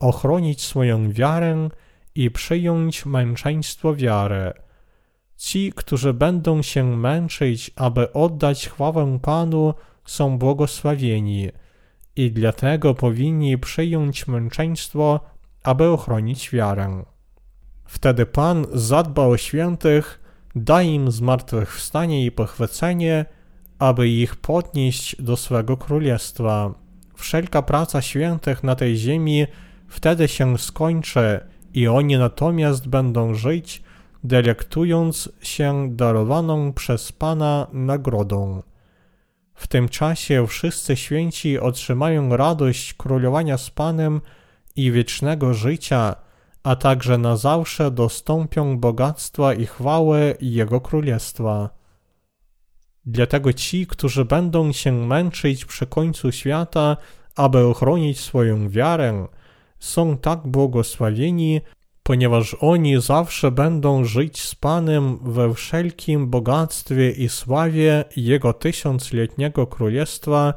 ochronić 0.00 0.62
swoją 0.62 1.12
wiarę 1.12 1.68
i 2.14 2.30
przyjąć 2.30 3.06
męczeństwo 3.06 3.94
wiary. 3.94 4.52
Ci, 5.36 5.72
którzy 5.76 6.14
będą 6.14 6.62
się 6.62 6.96
męczyć, 6.96 7.70
aby 7.76 8.12
oddać 8.12 8.68
chwałę 8.68 9.18
Panu, 9.22 9.74
są 10.04 10.38
błogosławieni 10.38 11.48
i 12.16 12.32
dlatego 12.32 12.94
powinni 12.94 13.58
przyjąć 13.58 14.26
męczeństwo, 14.26 15.20
aby 15.62 15.88
ochronić 15.88 16.50
wiarę. 16.50 17.04
Wtedy 17.84 18.26
Pan 18.26 18.66
zadba 18.72 19.26
o 19.26 19.36
świętych, 19.36 20.20
da 20.54 20.82
im 20.82 21.10
zmartwychwstanie 21.10 22.24
i 22.24 22.32
pochwycenie, 22.32 23.24
aby 23.78 24.08
ich 24.08 24.36
podnieść 24.36 25.22
do 25.22 25.36
swego 25.36 25.76
królestwa. 25.76 26.74
Wszelka 27.14 27.62
praca 27.62 28.02
świętych 28.02 28.64
na 28.64 28.74
tej 28.74 28.96
ziemi 28.96 29.46
Wtedy 29.90 30.28
się 30.28 30.58
skończy 30.58 31.40
i 31.74 31.88
oni 31.88 32.18
natomiast 32.18 32.88
będą 32.88 33.34
żyć, 33.34 33.82
delektując 34.24 35.28
się 35.42 35.88
darowaną 35.90 36.72
przez 36.72 37.12
Pana 37.12 37.66
nagrodą. 37.72 38.62
W 39.54 39.66
tym 39.66 39.88
czasie 39.88 40.46
wszyscy 40.46 40.96
święci 40.96 41.58
otrzymają 41.58 42.36
radość 42.36 42.94
królowania 42.94 43.58
z 43.58 43.70
Panem 43.70 44.20
i 44.76 44.92
wiecznego 44.92 45.54
życia, 45.54 46.16
a 46.62 46.76
także 46.76 47.18
na 47.18 47.36
zawsze 47.36 47.90
dostąpią 47.90 48.78
bogactwa 48.78 49.54
i 49.54 49.66
chwały 49.66 50.36
Jego 50.40 50.80
Królestwa. 50.80 51.70
Dlatego 53.06 53.52
ci, 53.52 53.86
którzy 53.86 54.24
będą 54.24 54.72
się 54.72 54.92
męczyć 54.92 55.64
przy 55.64 55.86
końcu 55.86 56.32
świata, 56.32 56.96
aby 57.36 57.58
ochronić 57.58 58.20
swoją 58.20 58.68
wiarę, 58.68 59.26
są 59.80 60.18
tak 60.18 60.46
błogosławieni, 60.46 61.60
ponieważ 62.02 62.56
oni 62.60 63.00
zawsze 63.00 63.50
będą 63.50 64.04
żyć 64.04 64.42
z 64.42 64.54
Panem 64.54 65.18
we 65.22 65.54
wszelkim 65.54 66.30
bogactwie 66.30 67.10
i 67.10 67.28
sławie 67.28 68.04
Jego 68.16 68.52
tysiącletniego 68.52 69.66
królestwa 69.66 70.54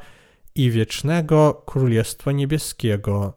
i 0.55 0.71
wiecznego 0.71 1.63
Królestwa 1.65 2.31
Niebieskiego. 2.31 3.33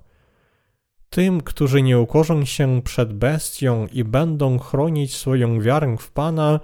Tym, 1.10 1.40
którzy 1.40 1.82
nie 1.82 1.98
ukorzą 1.98 2.44
się 2.44 2.82
przed 2.82 3.12
bestią 3.12 3.86
i 3.92 4.04
będą 4.04 4.58
chronić 4.58 5.16
swoją 5.16 5.60
wiarę 5.60 5.96
w 5.98 6.12
Pana, 6.12 6.60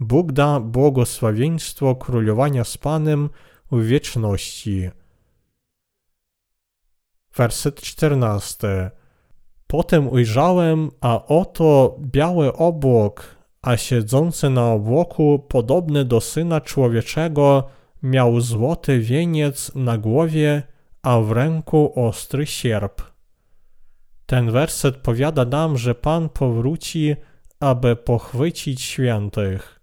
Bóg 0.00 0.32
da 0.32 0.60
błogosławieństwo 0.60 1.94
królowania 1.94 2.64
z 2.64 2.78
Panem 2.78 3.28
w 3.72 3.86
wieczności. 3.86 4.90
Werset 7.36 7.80
czternasty. 7.80 8.90
Potem 9.66 10.08
ujrzałem, 10.08 10.90
a 11.00 11.26
oto 11.26 11.96
biały 12.00 12.52
obłok, 12.52 13.36
a 13.62 13.76
siedzący 13.76 14.50
na 14.50 14.72
obłoku, 14.72 15.38
podobny 15.48 16.04
do 16.04 16.20
syna 16.20 16.60
człowieczego, 16.60 17.68
miał 18.02 18.40
złoty 18.40 18.98
wieniec 19.00 19.74
na 19.74 19.98
głowie, 19.98 20.62
a 21.02 21.20
w 21.20 21.32
ręku 21.32 21.92
ostry 22.06 22.46
sierp. 22.46 23.02
Ten 24.26 24.50
werset 24.50 24.96
powiada 24.96 25.44
nam, 25.44 25.78
że 25.78 25.94
Pan 25.94 26.28
powróci, 26.28 27.16
aby 27.60 27.96
pochwycić 27.96 28.82
świętych. 28.82 29.80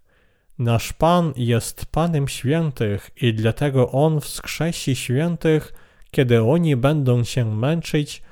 Nasz 0.58 0.92
Pan 0.92 1.32
jest 1.36 1.86
Panem 1.86 2.28
świętych 2.28 3.10
i 3.16 3.34
dlatego 3.34 3.92
On 3.92 4.20
wskrzesi 4.20 4.96
świętych, 4.96 5.72
kiedy 6.14 6.42
oni 6.42 6.76
będą 6.76 7.24
się 7.24 7.44
męczyć, 7.56 8.22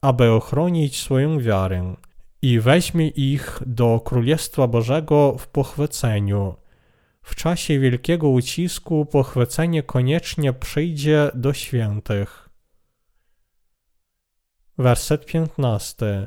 aby 0.00 0.30
ochronić 0.30 1.00
swoją 1.00 1.40
wiarę 1.40 1.94
i 2.42 2.60
weźmie 2.60 3.08
ich 3.08 3.60
do 3.66 4.00
Królestwa 4.04 4.66
Bożego 4.66 5.36
w 5.38 5.48
pochwyceniu. 5.48 6.54
W 7.22 7.34
czasie 7.34 7.78
wielkiego 7.78 8.28
ucisku 8.28 9.06
pochwycenie 9.06 9.82
koniecznie 9.82 10.52
przyjdzie 10.52 11.30
do 11.34 11.52
świętych. 11.52 12.48
Werset 14.78 15.26
15. 15.26 16.26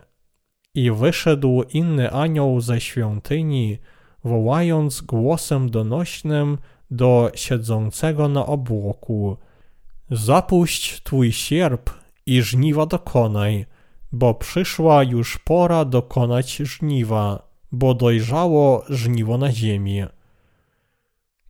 I 0.74 0.92
wyszedł 0.92 1.64
inny 1.64 2.12
anioł 2.12 2.62
ze 2.62 2.82
świątyni, 2.82 3.78
wołając 4.24 5.02
głosem 5.02 5.70
donośnym 5.70 6.58
do 6.92 7.32
siedzącego 7.36 8.28
na 8.28 8.46
obłoku. 8.46 9.38
Zapuść 10.12 11.04
twój 11.04 11.32
sierp 11.32 11.90
i 12.26 12.42
żniwa 12.42 12.86
dokonaj, 12.86 13.66
bo 14.12 14.34
przyszła 14.34 15.04
już 15.04 15.38
pora 15.38 15.86
dokonać 15.86 16.56
żniwa, 16.56 17.48
bo 17.72 17.94
dojrzało 17.94 18.84
żniwo 18.90 19.38
na 19.38 19.52
ziemi. 19.52 20.04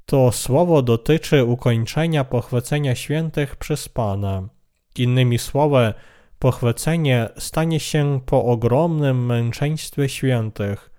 To 0.06 0.32
słowo 0.32 0.82
dotyczy 0.82 1.45
ukończenia 1.45 2.24
pochwycenia 2.24 2.95
świętych 2.95 3.56
przez 3.56 3.89
Pana. 3.89 4.50
Innymi 4.97 5.38
słowy, 5.38 5.93
pochwycenie 6.39 7.30
stanie 7.38 7.80
się 7.80 8.19
po 8.26 8.45
ogromnym 8.45 9.26
męczeństwie 9.26 10.10
świętych. 10.10 10.91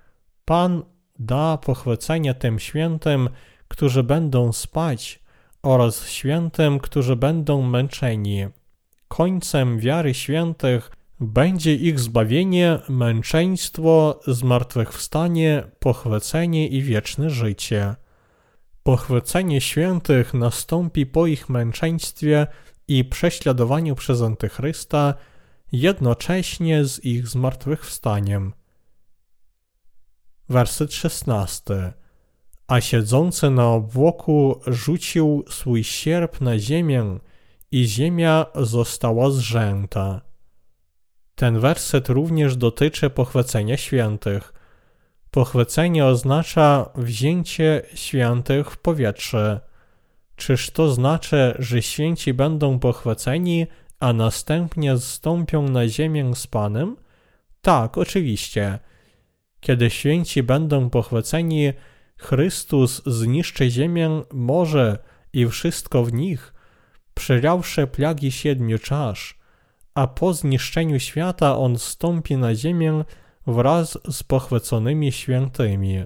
Pan 0.44 0.82
da 1.18 1.58
pochwycenie 1.58 2.34
tym 2.34 2.58
świętym, 2.58 3.28
którzy 3.68 4.02
będą 4.02 4.52
spać, 4.52 5.21
oraz 5.62 6.06
świętym, 6.08 6.78
którzy 6.78 7.16
będą 7.16 7.62
męczeni. 7.62 8.46
Końcem 9.08 9.78
wiary 9.78 10.14
świętych 10.14 10.90
będzie 11.20 11.74
ich 11.74 12.00
zbawienie, 12.00 12.78
męczeństwo, 12.88 14.20
zmartwychwstanie, 14.26 15.64
pochwycenie 15.78 16.68
i 16.68 16.82
wieczne 16.82 17.30
życie. 17.30 17.94
Pochwycenie 18.82 19.60
świętych 19.60 20.34
nastąpi 20.34 21.06
po 21.06 21.26
ich 21.26 21.48
męczeństwie 21.48 22.46
i 22.88 23.04
prześladowaniu 23.04 23.94
przez 23.94 24.22
Antychrysta, 24.22 25.14
jednocześnie 25.72 26.84
z 26.84 27.04
ich 27.04 27.28
zmartwychwstaniem. 27.28 28.52
Werset 30.48 30.92
16. 30.94 31.92
A 32.72 32.80
siedzący 32.80 33.50
na 33.50 33.68
obłoku 33.68 34.60
rzucił 34.66 35.44
swój 35.48 35.84
sierp 35.84 36.40
na 36.40 36.58
ziemię 36.58 37.18
i 37.70 37.84
ziemia 37.84 38.46
została 38.54 39.30
zrzęta. 39.30 40.20
Ten 41.34 41.60
werset 41.60 42.08
również 42.08 42.56
dotyczy 42.56 43.10
pochwycenia 43.10 43.76
świętych. 43.76 44.52
Pochwycenie 45.30 46.06
oznacza 46.06 46.90
wzięcie 46.94 47.82
świętych 47.94 48.70
w 48.70 48.78
powietrze. 48.78 49.60
Czyż 50.36 50.70
to 50.70 50.92
znaczy, 50.92 51.54
że 51.58 51.82
święci 51.82 52.34
będą 52.34 52.78
pochwyceni, 52.78 53.66
a 54.00 54.12
następnie 54.12 54.98
zstąpią 54.98 55.68
na 55.68 55.88
ziemię 55.88 56.32
z 56.34 56.46
Panem? 56.46 56.96
Tak, 57.60 57.98
oczywiście. 57.98 58.78
Kiedy 59.60 59.90
święci 59.90 60.42
będą 60.42 60.90
pochwyceni, 60.90 61.72
Chrystus 62.22 63.02
zniszczy 63.06 63.70
ziemię, 63.70 64.22
morze 64.32 64.98
i 65.32 65.46
wszystko 65.46 66.04
w 66.04 66.12
nich, 66.12 66.54
przelałszy 67.14 67.86
plagi 67.86 68.32
siedmiu 68.32 68.78
czasz, 68.78 69.38
a 69.94 70.06
po 70.06 70.34
zniszczeniu 70.34 71.00
świata 71.00 71.56
on 71.58 71.78
stąpi 71.78 72.36
na 72.36 72.54
ziemię 72.54 73.04
wraz 73.46 73.98
z 74.10 74.22
pochwyconymi 74.22 75.12
świętymi. 75.12 76.04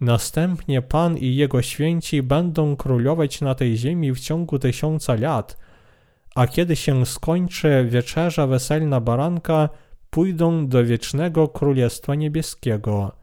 Następnie 0.00 0.82
Pan 0.82 1.18
i 1.18 1.34
Jego 1.34 1.62
święci 1.62 2.22
będą 2.22 2.76
królować 2.76 3.40
na 3.40 3.54
tej 3.54 3.76
ziemi 3.76 4.12
w 4.12 4.20
ciągu 4.20 4.58
tysiąca 4.58 5.14
lat, 5.14 5.56
a 6.34 6.46
kiedy 6.46 6.76
się 6.76 7.06
skończy 7.06 7.86
wieczerza 7.90 8.46
weselna 8.46 9.00
baranka, 9.00 9.68
pójdą 10.10 10.68
do 10.68 10.84
wiecznego 10.84 11.48
Królestwa 11.48 12.14
Niebieskiego. 12.14 13.21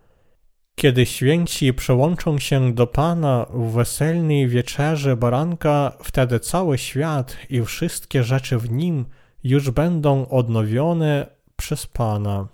Kiedy 0.79 1.05
święci 1.05 1.73
przełączą 1.73 2.39
się 2.39 2.73
do 2.73 2.87
Pana 2.87 3.45
w 3.53 3.71
weselnej 3.71 4.47
wieczerzy 4.47 5.15
baranka, 5.15 5.97
wtedy 6.03 6.39
cały 6.39 6.77
świat 6.77 7.37
i 7.49 7.61
wszystkie 7.61 8.23
rzeczy 8.23 8.57
w 8.57 8.71
nim 8.71 9.05
już 9.43 9.71
będą 9.71 10.27
odnowione 10.29 11.27
przez 11.55 11.87
Pana. 11.87 12.47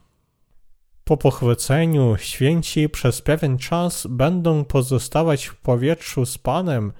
Po 1.04 1.18
pochwyceniu 1.18 2.16
święci 2.18 2.90
przez 2.90 3.22
pewien 3.22 3.58
czas 3.58 4.08
będą 4.10 4.64
pozostawać 4.64 5.46
w 5.46 5.56
powietrzu 5.56 6.26
z 6.26 6.38
Panem, 6.38 6.94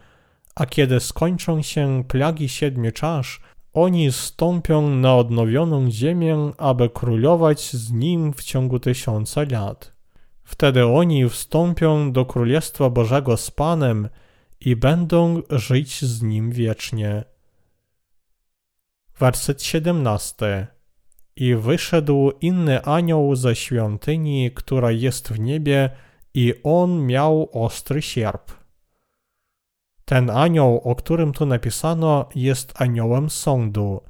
a 0.56 0.66
kiedy 0.66 1.00
skończą 1.00 1.62
się 1.62 2.04
plagi 2.08 2.50
siedmiu 2.50 2.92
czasz, 2.92 3.42
oni 3.74 4.12
stąpią 4.12 4.90
na 4.90 5.16
odnowioną 5.16 5.92
ziemię, 5.92 6.52
aby 6.58 6.90
królować 6.90 7.72
z 7.72 7.92
nim 7.92 8.34
w 8.34 8.44
ciągu 8.44 8.80
tysiąca 8.80 9.42
lat. 9.52 9.95
Wtedy 10.46 10.86
oni 10.86 11.30
wstąpią 11.30 12.12
do 12.12 12.26
Królestwa 12.26 12.90
Bożego 12.90 13.38
z 13.38 13.52
Panem 13.52 14.10
i 14.60 14.76
będą 14.76 15.42
żyć 15.50 16.06
z 16.06 16.22
nim 16.22 16.52
wiecznie. 16.52 17.24
Werset 19.20 19.64
17. 19.64 20.68
I 21.36 21.56
wyszedł 21.56 22.32
inny 22.42 22.84
anioł 22.84 23.36
ze 23.36 23.56
świątyni, 23.56 24.52
która 24.52 24.92
jest 24.92 25.30
w 25.30 25.40
niebie, 25.40 25.90
i 26.34 26.54
on 26.64 27.06
miał 27.06 27.50
ostry 27.66 28.02
sierp. 28.02 28.52
Ten 30.06 30.30
anioł, 30.30 30.82
o 30.84 30.96
którym 30.96 31.34
tu 31.34 31.46
napisano, 31.46 32.30
jest 32.36 32.82
aniołem 32.82 33.30
sądu. 33.30 34.02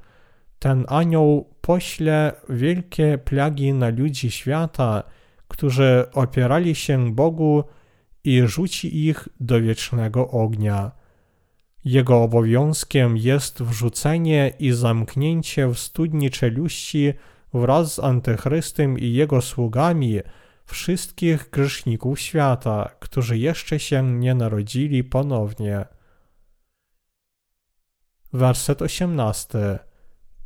Ten 0.58 0.84
anioł 0.88 1.54
pośle 1.60 2.32
wielkie 2.48 3.18
plagi 3.18 3.72
na 3.72 3.88
ludzi 3.88 4.30
świata, 4.30 5.02
którzy 5.56 6.04
opierali 6.12 6.74
się 6.74 7.14
Bogu 7.14 7.64
i 8.24 8.42
rzuci 8.46 9.06
ich 9.06 9.28
do 9.40 9.60
wiecznego 9.60 10.30
ognia. 10.30 10.92
Jego 11.84 12.22
obowiązkiem 12.22 13.16
jest 13.16 13.62
wrzucenie 13.62 14.52
i 14.58 14.72
zamknięcie 14.72 15.68
w 15.68 15.78
studni 15.78 16.30
czeluści 16.30 17.12
wraz 17.54 17.94
z 17.94 17.98
Antychrystem 17.98 18.98
i 18.98 19.12
jego 19.12 19.40
sługami 19.40 20.20
wszystkich 20.64 21.50
grzeszników 21.50 22.20
świata, 22.20 22.90
którzy 23.00 23.38
jeszcze 23.38 23.80
się 23.80 24.02
nie 24.02 24.34
narodzili 24.34 25.04
ponownie. 25.04 25.84
Werset 28.32 28.82
18. 28.82 29.78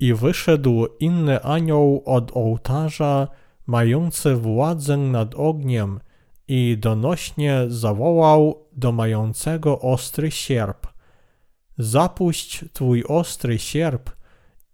I 0.01 0.15
wyszedł 0.15 0.87
inny 1.01 1.43
anioł 1.43 2.03
od 2.07 2.37
ołtarza, 2.37 3.29
mający 3.71 4.35
władzę 4.35 4.97
nad 4.97 5.35
ogniem, 5.35 6.01
i 6.49 6.77
donośnie 6.79 7.65
zawołał 7.69 8.65
do 8.73 8.93
mającego 8.93 9.81
ostry 9.81 10.31
sierp. 10.31 10.87
Zapuść 11.79 12.65
twój 12.73 13.05
ostry 13.09 13.59
sierp 13.59 14.11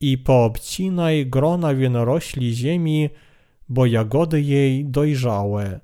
i 0.00 0.18
poobcinaj 0.18 1.26
grona 1.26 1.74
winorośli 1.74 2.54
ziemi, 2.54 3.10
bo 3.68 3.86
jagody 3.86 4.42
jej 4.42 4.84
dojrzałe. 4.84 5.80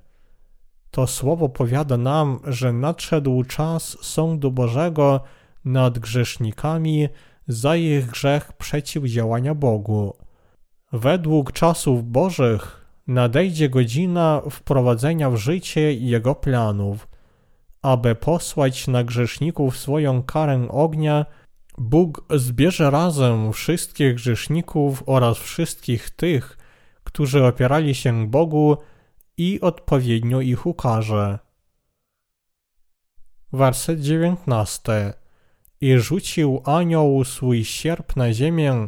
To 0.91 1.07
słowo 1.07 1.49
powiada 1.49 1.97
nam, 1.97 2.39
że 2.47 2.73
nadszedł 2.73 3.43
czas 3.43 3.97
sądu 4.01 4.51
Bożego 4.51 5.21
nad 5.65 5.99
grzesznikami 5.99 7.07
za 7.47 7.75
ich 7.75 8.05
grzech 8.05 8.53
przeciwdziałania 8.53 9.55
Bogu. 9.55 10.13
Według 10.93 11.51
czasów 11.51 12.11
Bożych 12.11 12.82
nadejdzie 13.07 13.69
godzina 13.69 14.41
wprowadzenia 14.51 15.29
w 15.29 15.37
życie 15.37 15.93
Jego 15.93 16.35
planów. 16.35 17.07
Aby 17.81 18.15
posłać 18.15 18.87
na 18.87 19.03
grzeszników 19.03 19.77
swoją 19.77 20.23
karę 20.23 20.67
ognia, 20.69 21.25
Bóg 21.77 22.25
zbierze 22.29 22.91
razem 22.91 23.53
wszystkich 23.53 24.15
grzeszników 24.15 25.03
oraz 25.05 25.37
wszystkich 25.37 26.09
tych, 26.09 26.57
którzy 27.03 27.45
opierali 27.45 27.95
się 27.95 28.27
Bogu 28.27 28.77
i 29.37 29.61
odpowiednio 29.61 30.41
ich 30.41 30.65
ukaże. 30.65 31.39
Werset 33.53 34.01
19. 34.01 35.13
I 35.81 35.97
rzucił 35.97 36.61
anioł 36.65 37.23
swój 37.23 37.63
sierp 37.63 38.15
na 38.15 38.33
ziemię, 38.33 38.87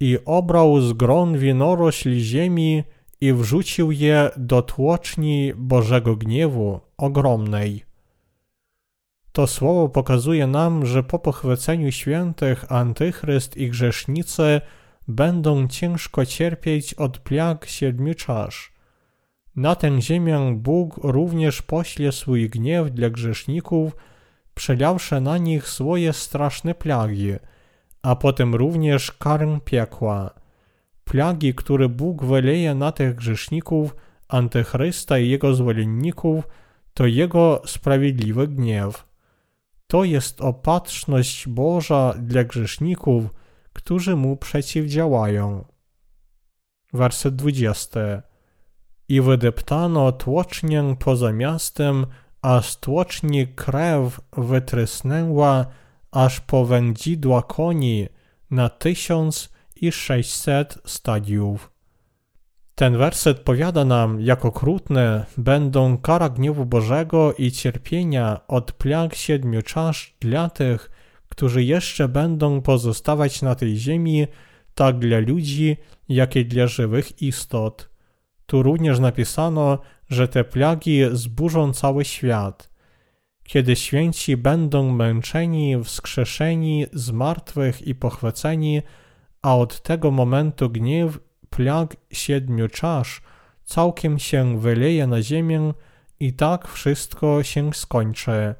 i 0.00 0.18
obrał 0.24 0.80
z 0.80 0.92
gron 0.92 1.38
winorośl 1.38 2.14
ziemi 2.18 2.84
i 3.24 3.32
wrzucił 3.32 3.92
je 3.92 4.30
do 4.36 4.62
tłoczni 4.62 5.52
Bożego 5.56 6.16
gniewu 6.16 6.80
ogromnej. 6.96 7.84
To 9.32 9.46
słowo 9.46 9.88
pokazuje 9.88 10.46
nam, 10.46 10.86
że 10.86 11.02
po 11.02 11.18
pochwyceniu 11.18 11.92
świętych 11.92 12.72
antychryst 12.72 13.56
i 13.56 13.70
grzesznicy 13.70 14.60
będą 15.08 15.68
ciężko 15.68 16.26
cierpieć 16.26 16.94
od 16.94 17.18
plag 17.18 17.66
siedmiu 17.66 18.14
czasz. 18.14 18.72
Na 19.56 19.74
tę 19.74 20.00
ziemię 20.00 20.54
Bóg 20.56 21.00
również 21.02 21.62
pośle 21.62 22.12
swój 22.12 22.50
gniew 22.50 22.90
dla 22.90 23.10
grzeszników, 23.10 23.96
przelawszy 24.54 25.20
na 25.20 25.38
nich 25.38 25.68
swoje 25.68 26.12
straszne 26.12 26.74
plagi, 26.74 27.32
a 28.02 28.16
potem 28.16 28.54
również 28.54 29.12
karm 29.12 29.60
piekła. 29.60 30.43
Plagi, 31.04 31.54
które 31.54 31.88
Bóg 31.88 32.24
wyleje 32.24 32.74
na 32.74 32.92
tych 32.92 33.14
grzeszników, 33.14 33.96
antychrysta 34.28 35.18
i 35.18 35.28
jego 35.28 35.54
zwolenników, 35.54 36.48
to 36.94 37.06
jego 37.06 37.62
sprawiedliwy 37.66 38.48
gniew. 38.48 39.06
To 39.86 40.04
jest 40.04 40.40
opatrzność 40.40 41.48
Boża 41.48 42.14
dla 42.18 42.44
grzeszników, 42.44 43.24
którzy 43.72 44.16
mu 44.16 44.36
przeciwdziałają. 44.36 45.64
Werset 46.92 47.36
20. 47.36 48.22
I 49.08 49.20
wydeptano 49.20 50.12
tłocznię 50.12 50.96
poza 50.98 51.32
miastem, 51.32 52.06
a 52.42 52.62
z 52.62 52.80
tłoczni 52.80 53.46
krew 53.46 54.20
wytrysnęła 54.36 55.66
aż 56.10 56.40
po 56.40 56.64
wędzidła 56.64 57.42
koni 57.42 58.08
na 58.50 58.68
tysiąc 58.68 59.53
i 59.86 59.92
sześćset 59.92 60.78
stadiów. 60.84 61.70
Ten 62.74 62.96
werset 62.98 63.40
powiada 63.40 63.84
nam, 63.84 64.20
jak 64.20 64.44
okrutne 64.44 65.26
będą 65.38 65.98
kara 65.98 66.28
gniewu 66.28 66.66
Bożego 66.66 67.32
i 67.38 67.52
cierpienia 67.52 68.40
od 68.48 68.72
plag 68.72 69.14
siedmiu 69.14 69.62
czasz 69.62 70.16
dla 70.20 70.50
tych, 70.50 70.90
którzy 71.28 71.64
jeszcze 71.64 72.08
będą 72.08 72.62
pozostawać 72.62 73.42
na 73.42 73.54
tej 73.54 73.76
ziemi, 73.76 74.26
tak 74.74 74.98
dla 74.98 75.18
ludzi, 75.18 75.76
jak 76.08 76.36
i 76.36 76.46
dla 76.46 76.66
żywych 76.66 77.22
istot. 77.22 77.90
Tu 78.46 78.62
również 78.62 78.98
napisano, 78.98 79.78
że 80.10 80.28
te 80.28 80.44
plagi 80.44 81.00
zburzą 81.12 81.72
cały 81.72 82.04
świat. 82.04 82.70
Kiedy 83.44 83.76
święci 83.76 84.36
będą 84.36 84.92
męczeni, 84.92 85.76
wskrzeszeni, 85.84 86.86
zmartwych 86.92 87.86
i 87.86 87.94
pochwyceni, 87.94 88.82
a 89.44 89.56
od 89.56 89.80
tego 89.80 90.10
momentu 90.10 90.70
gniew 90.70 91.18
plag 91.50 91.96
siedmiu 92.10 92.68
czasz 92.68 93.22
całkiem 93.64 94.18
się 94.18 94.60
wyleje 94.60 95.06
na 95.06 95.22
ziemię 95.22 95.74
i 96.20 96.32
tak 96.32 96.68
wszystko 96.68 97.42
się 97.42 97.74
skończy. 97.74 98.54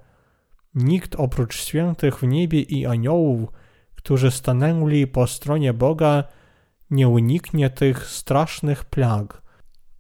Nikt 0.74 1.14
oprócz 1.14 1.56
świętych 1.56 2.18
w 2.18 2.22
niebie 2.22 2.60
i 2.60 2.86
aniołów, 2.86 3.48
którzy 3.94 4.30
stanęli 4.30 5.06
po 5.06 5.26
stronie 5.26 5.72
Boga, 5.72 6.24
nie 6.90 7.08
uniknie 7.08 7.70
tych 7.70 8.06
strasznych 8.06 8.84
plag. 8.84 9.42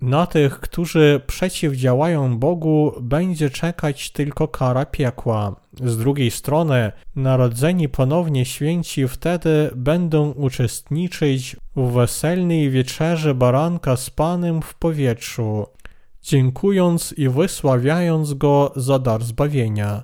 Na 0.04 0.26
tych, 0.26 0.60
którzy 0.60 1.20
przeciwdziałają 1.26 2.38
Bogu, 2.38 2.92
będzie 3.00 3.50
czekać 3.50 4.10
tylko 4.10 4.48
kara 4.48 4.86
piekła. 4.86 5.56
Z 5.72 5.98
drugiej 5.98 6.30
strony, 6.30 6.92
narodzeni 7.16 7.88
ponownie 7.88 8.44
święci 8.44 9.08
wtedy 9.08 9.70
będą 9.76 10.30
uczestniczyć 10.30 11.56
w 11.76 11.92
weselnej 11.92 12.70
wieczerzy 12.70 13.34
baranka 13.34 13.96
z 13.96 14.10
Panem 14.10 14.62
w 14.62 14.74
powietrzu, 14.74 15.66
dziękując 16.22 17.14
i 17.16 17.28
wysławiając 17.28 18.34
Go 18.34 18.72
za 18.76 18.98
dar 18.98 19.22
zbawienia. 19.22 20.02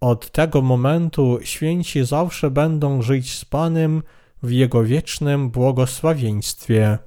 Od 0.00 0.30
tego 0.30 0.62
momentu 0.62 1.38
święci 1.42 2.04
zawsze 2.04 2.50
będą 2.50 3.02
żyć 3.02 3.38
z 3.38 3.44
Panem 3.44 4.02
w 4.42 4.50
Jego 4.50 4.84
wiecznym 4.84 5.50
błogosławieństwie. 5.50 6.98